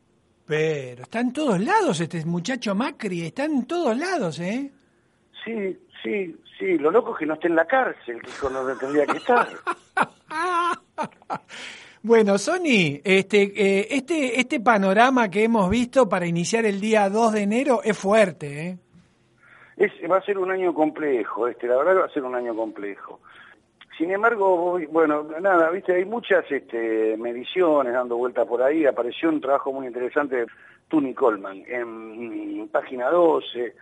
Pero 0.47 1.02
está 1.02 1.21
en 1.21 1.33
todos 1.33 1.61
lados 1.61 2.00
este 2.00 2.25
muchacho 2.25 2.75
Macri, 2.75 3.26
está 3.26 3.45
en 3.45 3.67
todos 3.67 3.97
lados, 3.97 4.38
¿eh? 4.38 4.71
Sí, 5.45 5.79
sí, 6.02 6.37
sí, 6.59 6.79
lo 6.79 6.91
loco 6.91 7.12
es 7.12 7.21
que 7.21 7.26
no 7.26 7.35
esté 7.35 7.49
en 7.49 7.57
la 7.57 7.64
cárcel, 7.64 8.21
que 8.21 8.29
es 8.29 8.41
donde 8.41 8.76
tendría 8.76 9.07
que 9.07 9.17
estar. 9.17 9.49
Bueno, 12.04 12.37
Sony, 12.37 13.00
este, 13.04 13.42
eh, 13.54 13.87
este, 13.90 14.40
este 14.40 14.59
panorama 14.59 15.30
que 15.30 15.44
hemos 15.44 15.71
visto 15.71 16.09
para 16.09 16.26
iniciar 16.26 16.64
el 16.64 16.80
día 16.80 17.09
2 17.09 17.32
de 17.32 17.42
enero 17.42 17.80
es 17.85 17.97
fuerte, 17.97 18.68
¿eh? 18.68 18.78
Es, 19.76 19.92
va 20.11 20.16
a 20.16 20.23
ser 20.23 20.38
un 20.38 20.50
año 20.50 20.75
complejo, 20.75 21.47
este, 21.47 21.68
la 21.68 21.76
verdad 21.76 22.02
va 22.02 22.06
a 22.06 22.12
ser 22.12 22.25
un 22.25 22.35
año 22.35 22.56
complejo. 22.56 23.21
Sin 23.97 24.11
embargo, 24.11 24.80
bueno, 24.90 25.28
nada, 25.40 25.71
viste, 25.71 25.94
hay 25.94 26.04
muchas 26.04 26.44
este, 26.50 27.16
mediciones 27.16 27.92
dando 27.92 28.16
vueltas 28.16 28.49
por 28.49 28.62
ahí. 28.62 28.85
Apareció 28.85 29.28
un 29.28 29.40
trabajo 29.40 29.73
muy 29.73 29.87
interesante 29.87 30.37
de 30.37 30.47
Tuni 30.88 31.14
Coleman 31.14 31.62
en, 31.68 32.68
página 32.73 33.11
12 33.11 33.75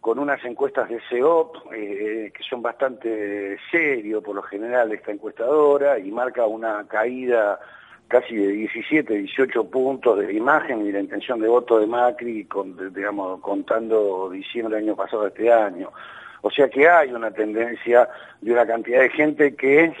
con 0.00 0.18
unas 0.18 0.42
encuestas 0.44 0.88
de 0.88 1.00
CEOP 1.08 1.56
eh, 1.72 2.32
que 2.34 2.42
son 2.42 2.62
bastante 2.62 3.58
serios 3.70 4.22
por 4.24 4.34
lo 4.34 4.42
general 4.42 4.92
esta 4.92 5.12
encuestadora 5.12 5.98
y 5.98 6.10
marca 6.10 6.46
una 6.46 6.86
caída 6.88 7.60
casi 8.08 8.34
de 8.34 8.48
17, 8.48 9.14
18 9.14 9.70
puntos 9.70 10.18
de 10.18 10.32
imagen 10.32 10.84
y 10.84 10.90
la 10.90 10.98
intención 10.98 11.40
de 11.40 11.46
voto 11.46 11.78
de 11.78 11.86
Macri, 11.86 12.44
con, 12.44 12.76
digamos, 12.92 13.40
contando 13.40 14.28
diciembre 14.30 14.76
del 14.76 14.86
año 14.86 14.96
pasado 14.96 15.28
este 15.28 15.52
año. 15.52 15.92
O 16.42 16.50
sea 16.50 16.68
que 16.68 16.88
hay 16.88 17.12
una 17.12 17.30
tendencia 17.30 18.08
de 18.40 18.52
una 18.52 18.66
cantidad 18.66 19.00
de 19.00 19.10
gente 19.10 19.54
que 19.54 19.94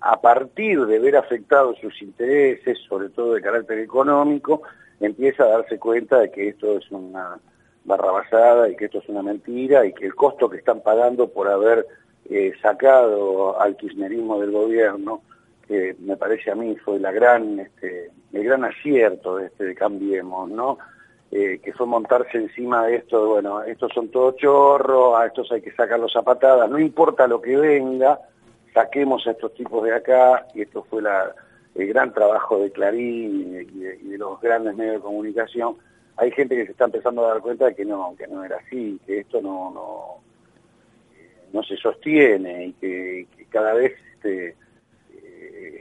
a 0.00 0.20
partir 0.20 0.84
de 0.84 0.98
ver 0.98 1.16
afectados 1.16 1.78
sus 1.78 2.02
intereses, 2.02 2.78
sobre 2.88 3.10
todo 3.10 3.34
de 3.34 3.42
carácter 3.42 3.78
económico, 3.78 4.62
empieza 4.98 5.44
a 5.44 5.58
darse 5.58 5.78
cuenta 5.78 6.18
de 6.18 6.32
que 6.32 6.48
esto 6.48 6.78
es 6.78 6.90
una 6.90 7.38
barrabasada 7.84 8.68
y 8.68 8.76
que 8.76 8.86
esto 8.86 8.98
es 8.98 9.08
una 9.08 9.22
mentira 9.22 9.84
y 9.86 9.92
que 9.92 10.06
el 10.06 10.14
costo 10.14 10.48
que 10.48 10.58
están 10.58 10.80
pagando 10.80 11.28
por 11.28 11.48
haber 11.48 11.86
eh, 12.30 12.52
sacado 12.62 13.60
al 13.60 13.76
kirchnerismo 13.76 14.40
del 14.40 14.50
gobierno, 14.50 15.22
que 15.66 15.96
me 16.00 16.16
parece 16.16 16.50
a 16.50 16.54
mí 16.54 16.76
fue 16.76 16.98
la 16.98 17.12
gran, 17.12 17.60
este, 17.60 18.10
el 18.32 18.44
gran 18.44 18.64
acierto 18.64 19.36
de 19.36 19.46
este 19.46 19.64
de 19.64 19.74
Cambiemos, 19.74 20.50
¿no? 20.50 20.78
Eh, 21.30 21.60
que 21.62 21.72
fue 21.72 21.86
montarse 21.86 22.38
encima 22.38 22.86
de 22.86 22.96
esto, 22.96 23.26
bueno, 23.26 23.62
estos 23.62 23.90
son 23.92 24.08
todos 24.08 24.36
chorros, 24.36 25.18
a 25.18 25.26
estos 25.26 25.50
hay 25.50 25.62
que 25.62 25.72
sacarlos 25.72 26.14
a 26.14 26.22
patadas, 26.22 26.70
no 26.70 26.78
importa 26.78 27.26
lo 27.26 27.40
que 27.40 27.56
venga, 27.56 28.20
saquemos 28.72 29.26
a 29.26 29.32
estos 29.32 29.52
tipos 29.54 29.82
de 29.82 29.94
acá, 29.94 30.46
y 30.54 30.62
esto 30.62 30.86
fue 30.88 31.02
la, 31.02 31.34
el 31.74 31.88
gran 31.88 32.12
trabajo 32.12 32.58
de 32.58 32.70
Clarín 32.70 33.68
y 33.68 33.80
de, 33.80 34.18
los 34.18 34.40
grandes 34.40 34.76
medios 34.76 34.96
de 34.96 35.00
comunicación, 35.00 35.76
hay 36.16 36.30
gente 36.30 36.56
que 36.56 36.66
se 36.66 36.72
está 36.72 36.84
empezando 36.84 37.24
a 37.24 37.34
dar 37.34 37.40
cuenta 37.40 37.66
de 37.66 37.74
que 37.74 37.84
no, 37.84 38.14
que 38.16 38.26
no 38.26 38.44
era 38.44 38.56
así, 38.58 39.00
que 39.06 39.20
esto 39.20 39.40
no, 39.40 40.20
no, 41.52 41.62
se 41.62 41.76
sostiene 41.76 42.66
y 42.66 42.72
que, 42.74 43.26
cada 43.48 43.74
vez 43.74 43.92
este, 44.14 44.56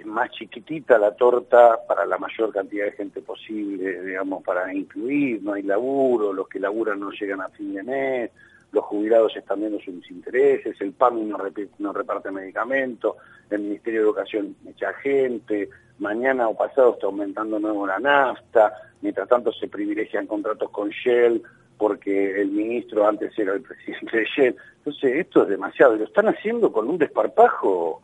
más 0.06 0.30
chiquitita 0.32 0.98
la 0.98 1.16
torta 1.16 1.80
para 1.88 2.06
la 2.06 2.18
mayor 2.18 2.54
cantidad 2.54 2.86
de 2.86 2.92
gente 2.92 3.22
posible, 3.22 4.04
digamos, 4.04 4.44
para 4.44 4.74
incluir, 4.74 5.42
no 5.42 5.54
hay 5.54 5.64
laburo, 5.64 6.34
los 6.34 6.48
que 6.48 6.60
laburan 6.60 7.00
no 7.00 7.12
llegan 7.12 7.42
a 7.42 7.50
fin 7.50 7.74
de 7.74 7.84
mes, 7.84 8.32
los 8.72 8.86
jubilados 8.86 9.36
están 9.36 9.60
viendo 9.60 9.80
sus 9.80 10.10
intereses, 10.10 10.80
el 10.82 10.94
PAMI 10.94 11.32
no 11.80 11.94
reparte 11.94 12.32
medicamentos, 12.32 13.16
el 13.50 13.62
Ministerio 13.62 14.02
de 14.02 14.06
Educación 14.06 14.56
echa 14.68 14.94
gente, 14.94 15.70
mañana 16.00 16.48
o 16.48 16.56
pasado 16.56 16.94
está 16.94 17.08
aumentando 17.08 17.60
nuevo 17.60 17.86
la 17.86 18.00
nafta, 18.00 18.74
mientras 19.02 19.28
tanto 19.28 19.52
se 19.52 19.68
privilegian 19.68 20.28
contratos 20.28 20.70
con 20.70 20.90
Shell 20.90 21.42
porque 21.78 22.40
el 22.42 22.50
ministro 22.50 23.08
antes 23.08 23.38
era 23.38 23.54
el 23.54 23.62
presidente 23.62 24.18
de 24.18 24.26
Shell. 24.26 24.56
Entonces 24.78 25.16
esto 25.16 25.44
es 25.44 25.50
demasiado, 25.50 25.96
lo 25.96 26.06
están 26.06 26.28
haciendo 26.28 26.72
con 26.72 26.90
un 26.90 26.98
desparpajo 26.98 28.02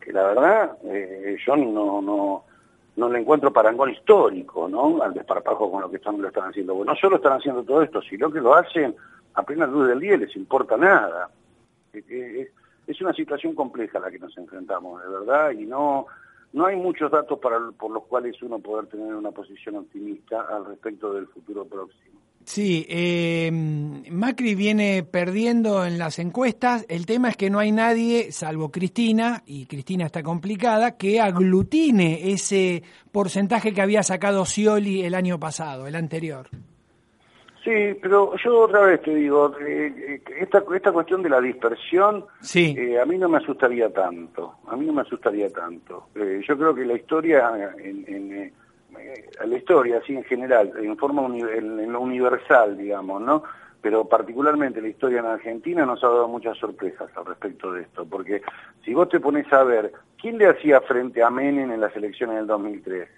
que 0.00 0.12
la 0.12 0.24
verdad 0.24 0.78
eh, 0.84 1.36
yo 1.46 1.56
no, 1.56 2.02
no, 2.02 2.44
no 2.96 3.08
le 3.08 3.18
encuentro 3.18 3.52
parangón 3.52 3.90
histórico, 3.90 4.68
¿no? 4.68 5.02
Al 5.02 5.14
desparpajo 5.14 5.70
con 5.70 5.80
lo 5.80 5.90
que 5.90 5.96
están, 5.96 6.20
lo 6.20 6.28
están 6.28 6.50
haciendo. 6.50 6.74
Bueno, 6.74 6.92
no 6.92 6.98
solo 6.98 7.16
están 7.16 7.38
haciendo 7.38 7.62
todo 7.64 7.82
esto, 7.82 8.02
sino 8.02 8.30
que 8.30 8.40
lo 8.40 8.54
hacen 8.54 8.94
a 9.34 9.42
plena 9.42 9.66
luz 9.66 9.88
del 9.88 10.00
día 10.00 10.14
y 10.14 10.18
les 10.18 10.36
importa 10.36 10.76
nada. 10.76 11.30
Es 11.92 13.00
una 13.00 13.12
situación 13.14 13.54
compleja 13.54 13.98
la 13.98 14.10
que 14.10 14.18
nos 14.18 14.36
enfrentamos, 14.36 15.02
de 15.02 15.08
verdad, 15.08 15.50
y 15.52 15.64
no, 15.64 16.06
no 16.54 16.66
hay 16.66 16.76
muchos 16.76 17.10
datos 17.10 17.40
para, 17.40 17.58
por 17.72 17.90
los 17.90 18.04
cuales 18.04 18.40
uno 18.40 18.60
poder 18.60 18.86
tener 18.86 19.12
una 19.12 19.32
posición 19.32 19.74
optimista 19.74 20.40
al 20.42 20.64
respecto 20.64 21.12
del 21.12 21.26
futuro 21.26 21.64
próximo. 21.66 22.20
Sí, 22.44 22.86
eh, 22.88 23.50
Macri 23.50 24.54
viene 24.54 25.02
perdiendo 25.02 25.84
en 25.84 25.98
las 25.98 26.20
encuestas. 26.20 26.86
El 26.88 27.06
tema 27.06 27.30
es 27.30 27.36
que 27.36 27.50
no 27.50 27.58
hay 27.58 27.72
nadie, 27.72 28.30
salvo 28.30 28.70
Cristina, 28.70 29.42
y 29.46 29.66
Cristina 29.66 30.06
está 30.06 30.22
complicada, 30.22 30.96
que 30.96 31.20
aglutine 31.20 32.30
ese 32.30 32.84
porcentaje 33.10 33.72
que 33.72 33.82
había 33.82 34.04
sacado 34.04 34.44
Scioli 34.44 35.02
el 35.02 35.14
año 35.14 35.40
pasado, 35.40 35.88
el 35.88 35.96
anterior. 35.96 36.48
Sí, 37.64 37.98
pero 38.02 38.36
yo 38.36 38.60
otra 38.60 38.80
vez 38.82 39.00
te 39.00 39.14
digo, 39.14 39.56
eh, 39.58 40.20
esta, 40.38 40.62
esta 40.74 40.92
cuestión 40.92 41.22
de 41.22 41.30
la 41.30 41.40
dispersión, 41.40 42.26
sí. 42.42 42.74
Eh, 42.76 43.00
a 43.00 43.06
mí 43.06 43.16
no 43.16 43.26
me 43.30 43.38
asustaría 43.38 43.90
tanto, 43.90 44.56
a 44.66 44.76
mí 44.76 44.84
no 44.84 44.92
me 44.92 45.00
asustaría 45.00 45.48
tanto. 45.48 46.08
Eh, 46.14 46.42
yo 46.46 46.58
creo 46.58 46.74
que 46.74 46.84
la 46.84 46.92
historia 46.92 47.74
en, 47.78 48.52
la 49.46 49.56
historia, 49.56 49.98
así 49.98 50.14
en 50.14 50.24
general, 50.24 50.72
en 50.76 50.94
forma 50.98 51.24
en, 51.24 51.90
lo 51.90 52.00
universal, 52.00 52.76
digamos, 52.76 53.22
¿no? 53.22 53.42
Pero 53.80 54.06
particularmente 54.06 54.82
la 54.82 54.88
historia 54.88 55.20
en 55.20 55.26
Argentina 55.26 55.86
nos 55.86 56.04
ha 56.04 56.08
dado 56.08 56.28
muchas 56.28 56.58
sorpresas 56.58 57.10
al 57.16 57.24
respecto 57.24 57.72
de 57.72 57.82
esto, 57.82 58.04
porque 58.04 58.42
si 58.84 58.92
vos 58.92 59.08
te 59.08 59.20
pones 59.20 59.50
a 59.54 59.64
ver, 59.64 59.90
¿quién 60.20 60.36
le 60.36 60.48
hacía 60.48 60.82
frente 60.82 61.22
a 61.22 61.30
Menem 61.30 61.72
en 61.72 61.80
las 61.80 61.96
elecciones 61.96 62.36
del 62.36 62.46
2003? 62.46 63.08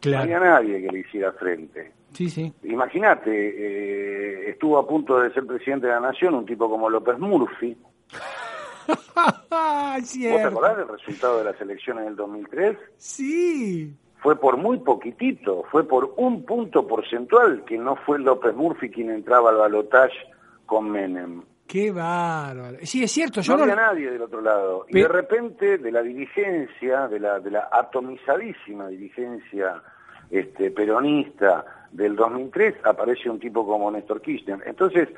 Claro. 0.00 0.18
No 0.18 0.22
había 0.36 0.50
nadie 0.50 0.82
que 0.82 0.92
le 0.92 0.98
hiciera 0.98 1.32
frente. 1.32 2.01
Sí, 2.12 2.28
sí. 2.28 2.52
Imagínate, 2.64 3.30
eh, 3.30 4.50
estuvo 4.50 4.78
a 4.78 4.86
punto 4.86 5.18
de 5.20 5.32
ser 5.32 5.46
presidente 5.46 5.86
de 5.86 5.94
la 5.94 6.00
Nación 6.00 6.34
un 6.34 6.46
tipo 6.46 6.68
como 6.68 6.90
López 6.90 7.18
Murphy. 7.18 7.76
¿Vos 9.16 10.12
te 10.12 10.42
acordás 10.42 10.76
del 10.76 10.88
resultado 10.88 11.38
de 11.38 11.44
las 11.44 11.60
elecciones 11.60 12.04
del 12.04 12.16
2003? 12.16 12.76
Sí 12.96 13.96
fue 14.22 14.36
por 14.36 14.56
muy 14.56 14.78
poquitito, 14.78 15.64
fue 15.70 15.86
por 15.86 16.14
un 16.16 16.44
punto 16.44 16.86
porcentual 16.86 17.64
que 17.64 17.76
no 17.76 17.96
fue 17.96 18.20
López 18.20 18.54
Murphy 18.54 18.88
quien 18.88 19.10
entraba 19.10 19.50
al 19.50 19.56
balotaje 19.56 20.16
con 20.64 20.90
Menem. 20.90 21.42
Qué 21.66 21.90
bárbaro. 21.90 22.78
Sí, 22.82 23.02
es 23.02 23.10
cierto. 23.10 23.40
Yo 23.40 23.56
no 23.56 23.64
había 23.64 23.74
nadie 23.74 24.10
del 24.10 24.22
otro 24.22 24.40
lado. 24.40 24.86
Y 24.88 25.00
de 25.00 25.08
repente, 25.08 25.78
de 25.78 25.90
la 25.90 26.02
dirigencia, 26.02 27.08
de 27.08 27.18
la, 27.18 27.40
de 27.40 27.50
la 27.50 27.68
atomizadísima 27.72 28.88
dirigencia 28.88 29.82
este, 30.30 30.70
peronista 30.70 31.81
del 31.92 32.16
2003, 32.16 32.76
aparece 32.84 33.30
un 33.30 33.38
tipo 33.38 33.66
como 33.66 33.90
Néstor 33.90 34.20
Kirchner. 34.20 34.60
Entonces, 34.66 35.08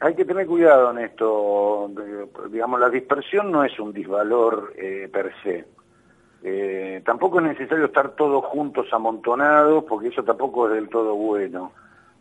hay 0.00 0.14
que 0.14 0.24
tener 0.24 0.46
cuidado 0.46 0.90
en 0.90 0.98
esto. 0.98 1.90
Digamos, 2.50 2.80
la 2.80 2.90
dispersión 2.90 3.52
no 3.52 3.64
es 3.64 3.78
un 3.78 3.92
disvalor 3.92 4.72
eh, 4.76 5.08
per 5.12 5.32
se. 5.42 5.64
Eh, 6.44 7.02
tampoco 7.04 7.38
es 7.38 7.46
necesario 7.46 7.84
estar 7.84 8.10
todos 8.16 8.44
juntos 8.46 8.86
amontonados, 8.92 9.84
porque 9.84 10.08
eso 10.08 10.24
tampoco 10.24 10.68
es 10.68 10.74
del 10.74 10.88
todo 10.88 11.14
bueno. 11.14 11.72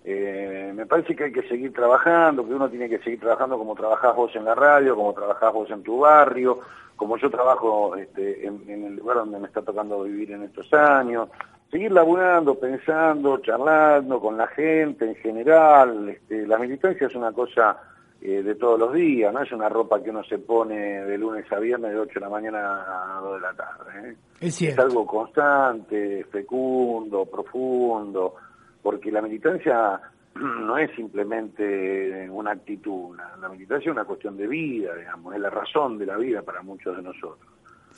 Eh, 0.04 0.72
me 0.76 0.86
parece 0.86 1.16
que 1.16 1.26
hay 1.26 1.32
que 1.32 1.48
seguir 1.48 1.74
trabajando, 1.74 2.46
que 2.46 2.54
uno 2.54 2.70
tiene 2.70 2.90
que 2.90 3.00
seguir 3.00 3.20
trabajando 3.20 3.58
como 3.58 3.76
trabajás 3.76 4.16
vos 4.16 4.36
en 4.36 4.46
la 4.46 4.56
radio, 4.56 4.96
como 4.96 5.14
trabajás 5.14 5.54
vos 5.54 5.70
en 5.70 5.84
tu 5.84 6.00
barrio, 6.00 6.60
como 6.96 7.18
yo 7.18 7.30
trabajo 7.30 7.96
este, 7.96 8.46
en, 8.46 8.68
el 8.68 8.96
lugar 8.96 9.18
donde 9.18 9.40
me 9.40 9.48
está 9.48 9.62
tocando 9.62 10.04
vivir 10.04 10.32
en 10.32 10.44
estos 10.44 10.72
años. 10.74 11.30
Seguir 11.72 11.94
laburando, 11.94 12.60
pensando, 12.60 13.38
charlando 13.38 14.20
con 14.20 14.36
la 14.36 14.48
gente 14.48 15.06
en 15.06 15.16
general. 15.16 16.10
Este, 16.10 16.46
la 16.46 16.58
militancia 16.58 17.08
es 17.08 17.16
una 17.16 17.32
cosa 17.32 17.80
eh, 18.20 18.44
de 18.44 18.56
todos 18.56 18.78
los 18.78 18.94
días, 18.94 19.34
no 19.34 19.42
es 19.42 19.52
una 19.54 19.70
ropa 19.70 20.04
que 20.04 20.10
uno 20.10 20.22
se 20.26 20.38
pone 20.38 20.76
de 20.76 21.18
lunes 21.18 21.50
a 21.50 21.60
viernes 21.60 21.92
de 21.92 22.00
8 22.00 22.12
de 22.16 22.20
la 22.20 22.30
mañana 22.30 23.18
a 23.18 23.22
2 23.22 23.36
de 23.36 23.40
la 23.42 23.54
tarde. 23.54 24.10
¿eh? 24.10 24.16
Es, 24.42 24.78
algo 24.78 25.08
constante, 25.08 26.26
fecundo, 26.26 27.26
profundo, 27.26 28.36
porque 28.84 29.10
la 29.10 29.22
militancia 29.22 30.00
no 30.36 30.78
es 30.78 30.92
simplemente 30.94 32.30
una 32.30 32.52
actitud, 32.52 33.18
la 33.40 33.48
militancia 33.48 33.90
es 33.90 33.96
una 33.96 34.06
cuestión 34.06 34.36
de 34.36 34.46
vida, 34.46 34.94
digamos, 34.94 35.34
es 35.34 35.40
la 35.40 35.50
razón 35.50 35.98
de 35.98 36.06
la 36.06 36.18
vida 36.18 36.42
para 36.42 36.62
muchos 36.62 36.98
de 36.98 37.04
nosotros. 37.04 37.50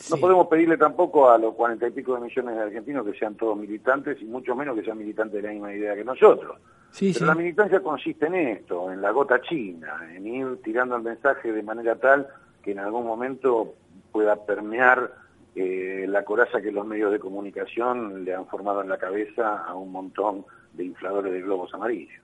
No 0.10 0.18
podemos 0.18 0.48
pedirle 0.48 0.78
tampoco 0.78 1.30
a 1.30 1.38
los 1.38 1.54
cuarenta 1.54 1.88
y 1.88 1.92
pico 1.92 2.16
de 2.16 2.22
millones 2.22 2.56
de 2.56 2.62
argentinos 2.62 3.06
que 3.06 3.18
sean 3.18 3.36
todos 3.36 3.58
militantes 3.58 4.22
y 4.22 4.26
mucho 4.26 4.56
menos 4.56 4.76
que 4.76 4.84
sean 4.84 4.98
militantes 4.98 5.42
de 5.42 5.48
la 5.48 5.54
misma 5.54 5.74
idea 5.74 5.96
que 5.96 6.04
nosotros. 6.04 6.58
Pero 7.00 7.26
la 7.26 7.36
militancia 7.36 7.80
consiste 7.80 8.28
en 8.28 8.36
esto, 8.36 8.92
en 8.92 9.02
la 9.02 9.12
gota 9.12 9.42
china, 9.42 10.00
en 10.16 10.28
ir 10.28 10.62
tirando 10.64 10.96
el 10.96 11.02
mensaje 11.02 11.52
de 11.52 11.64
manera 11.64 11.96
tal 11.96 12.28
que 12.62 12.72
en 12.72 12.80
algún 12.80 13.06
momento 13.06 13.74
pueda 14.12 14.36
permear 14.46 15.12
eh, 15.56 16.06
la 16.08 16.24
coraza 16.24 16.62
que 16.62 16.72
los 16.72 16.86
medios 16.86 17.12
de 17.12 17.20
comunicación 17.20 18.24
le 18.24 18.34
han 18.34 18.48
formado 18.48 18.82
en 18.82 18.90
la 18.90 18.98
cabeza 18.98 19.64
a 19.64 19.76
un 19.76 19.92
montón 19.92 20.46
de 20.74 20.86
infladores 20.86 21.32
de 21.32 21.42
globos 21.42 21.74
amarillos. 21.74 22.22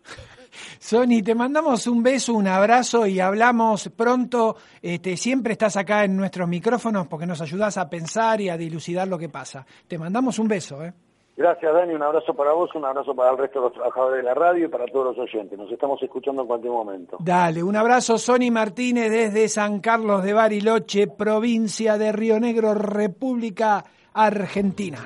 Sony, 0.79 1.21
te 1.23 1.35
mandamos 1.35 1.87
un 1.87 2.01
beso, 2.01 2.33
un 2.33 2.47
abrazo 2.47 3.05
y 3.05 3.19
hablamos 3.19 3.89
pronto. 3.95 4.55
Este, 4.81 5.15
siempre 5.17 5.53
estás 5.53 5.77
acá 5.77 6.03
en 6.03 6.17
nuestros 6.17 6.47
micrófonos 6.47 7.07
porque 7.07 7.25
nos 7.25 7.41
ayudas 7.41 7.77
a 7.77 7.89
pensar 7.89 8.41
y 8.41 8.49
a 8.49 8.57
dilucidar 8.57 9.07
lo 9.07 9.17
que 9.17 9.29
pasa. 9.29 9.65
Te 9.87 9.97
mandamos 9.97 10.39
un 10.39 10.47
beso. 10.47 10.83
¿eh? 10.83 10.93
Gracias, 11.39 11.73
Dani. 11.73 11.93
Un 11.93 12.03
abrazo 12.03 12.33
para 12.33 12.51
vos, 12.51 12.69
un 12.75 12.83
abrazo 12.83 13.15
para 13.15 13.31
el 13.31 13.37
resto 13.37 13.59
de 13.59 13.65
los 13.67 13.73
trabajadores 13.73 14.17
de 14.17 14.23
la 14.23 14.33
radio 14.33 14.65
y 14.65 14.67
para 14.67 14.85
todos 14.87 15.15
los 15.15 15.25
oyentes. 15.25 15.57
Nos 15.57 15.71
estamos 15.71 16.03
escuchando 16.03 16.41
en 16.41 16.47
cualquier 16.49 16.73
momento. 16.73 17.17
Dale, 17.21 17.63
un 17.63 17.77
abrazo, 17.77 18.17
Sony 18.17 18.51
Martínez, 18.51 19.09
desde 19.09 19.47
San 19.47 19.79
Carlos 19.79 20.21
de 20.21 20.33
Bariloche, 20.33 21.07
provincia 21.07 21.97
de 21.97 22.11
Río 22.11 22.41
Negro, 22.41 22.73
República 22.73 23.85
Argentina. 24.13 24.99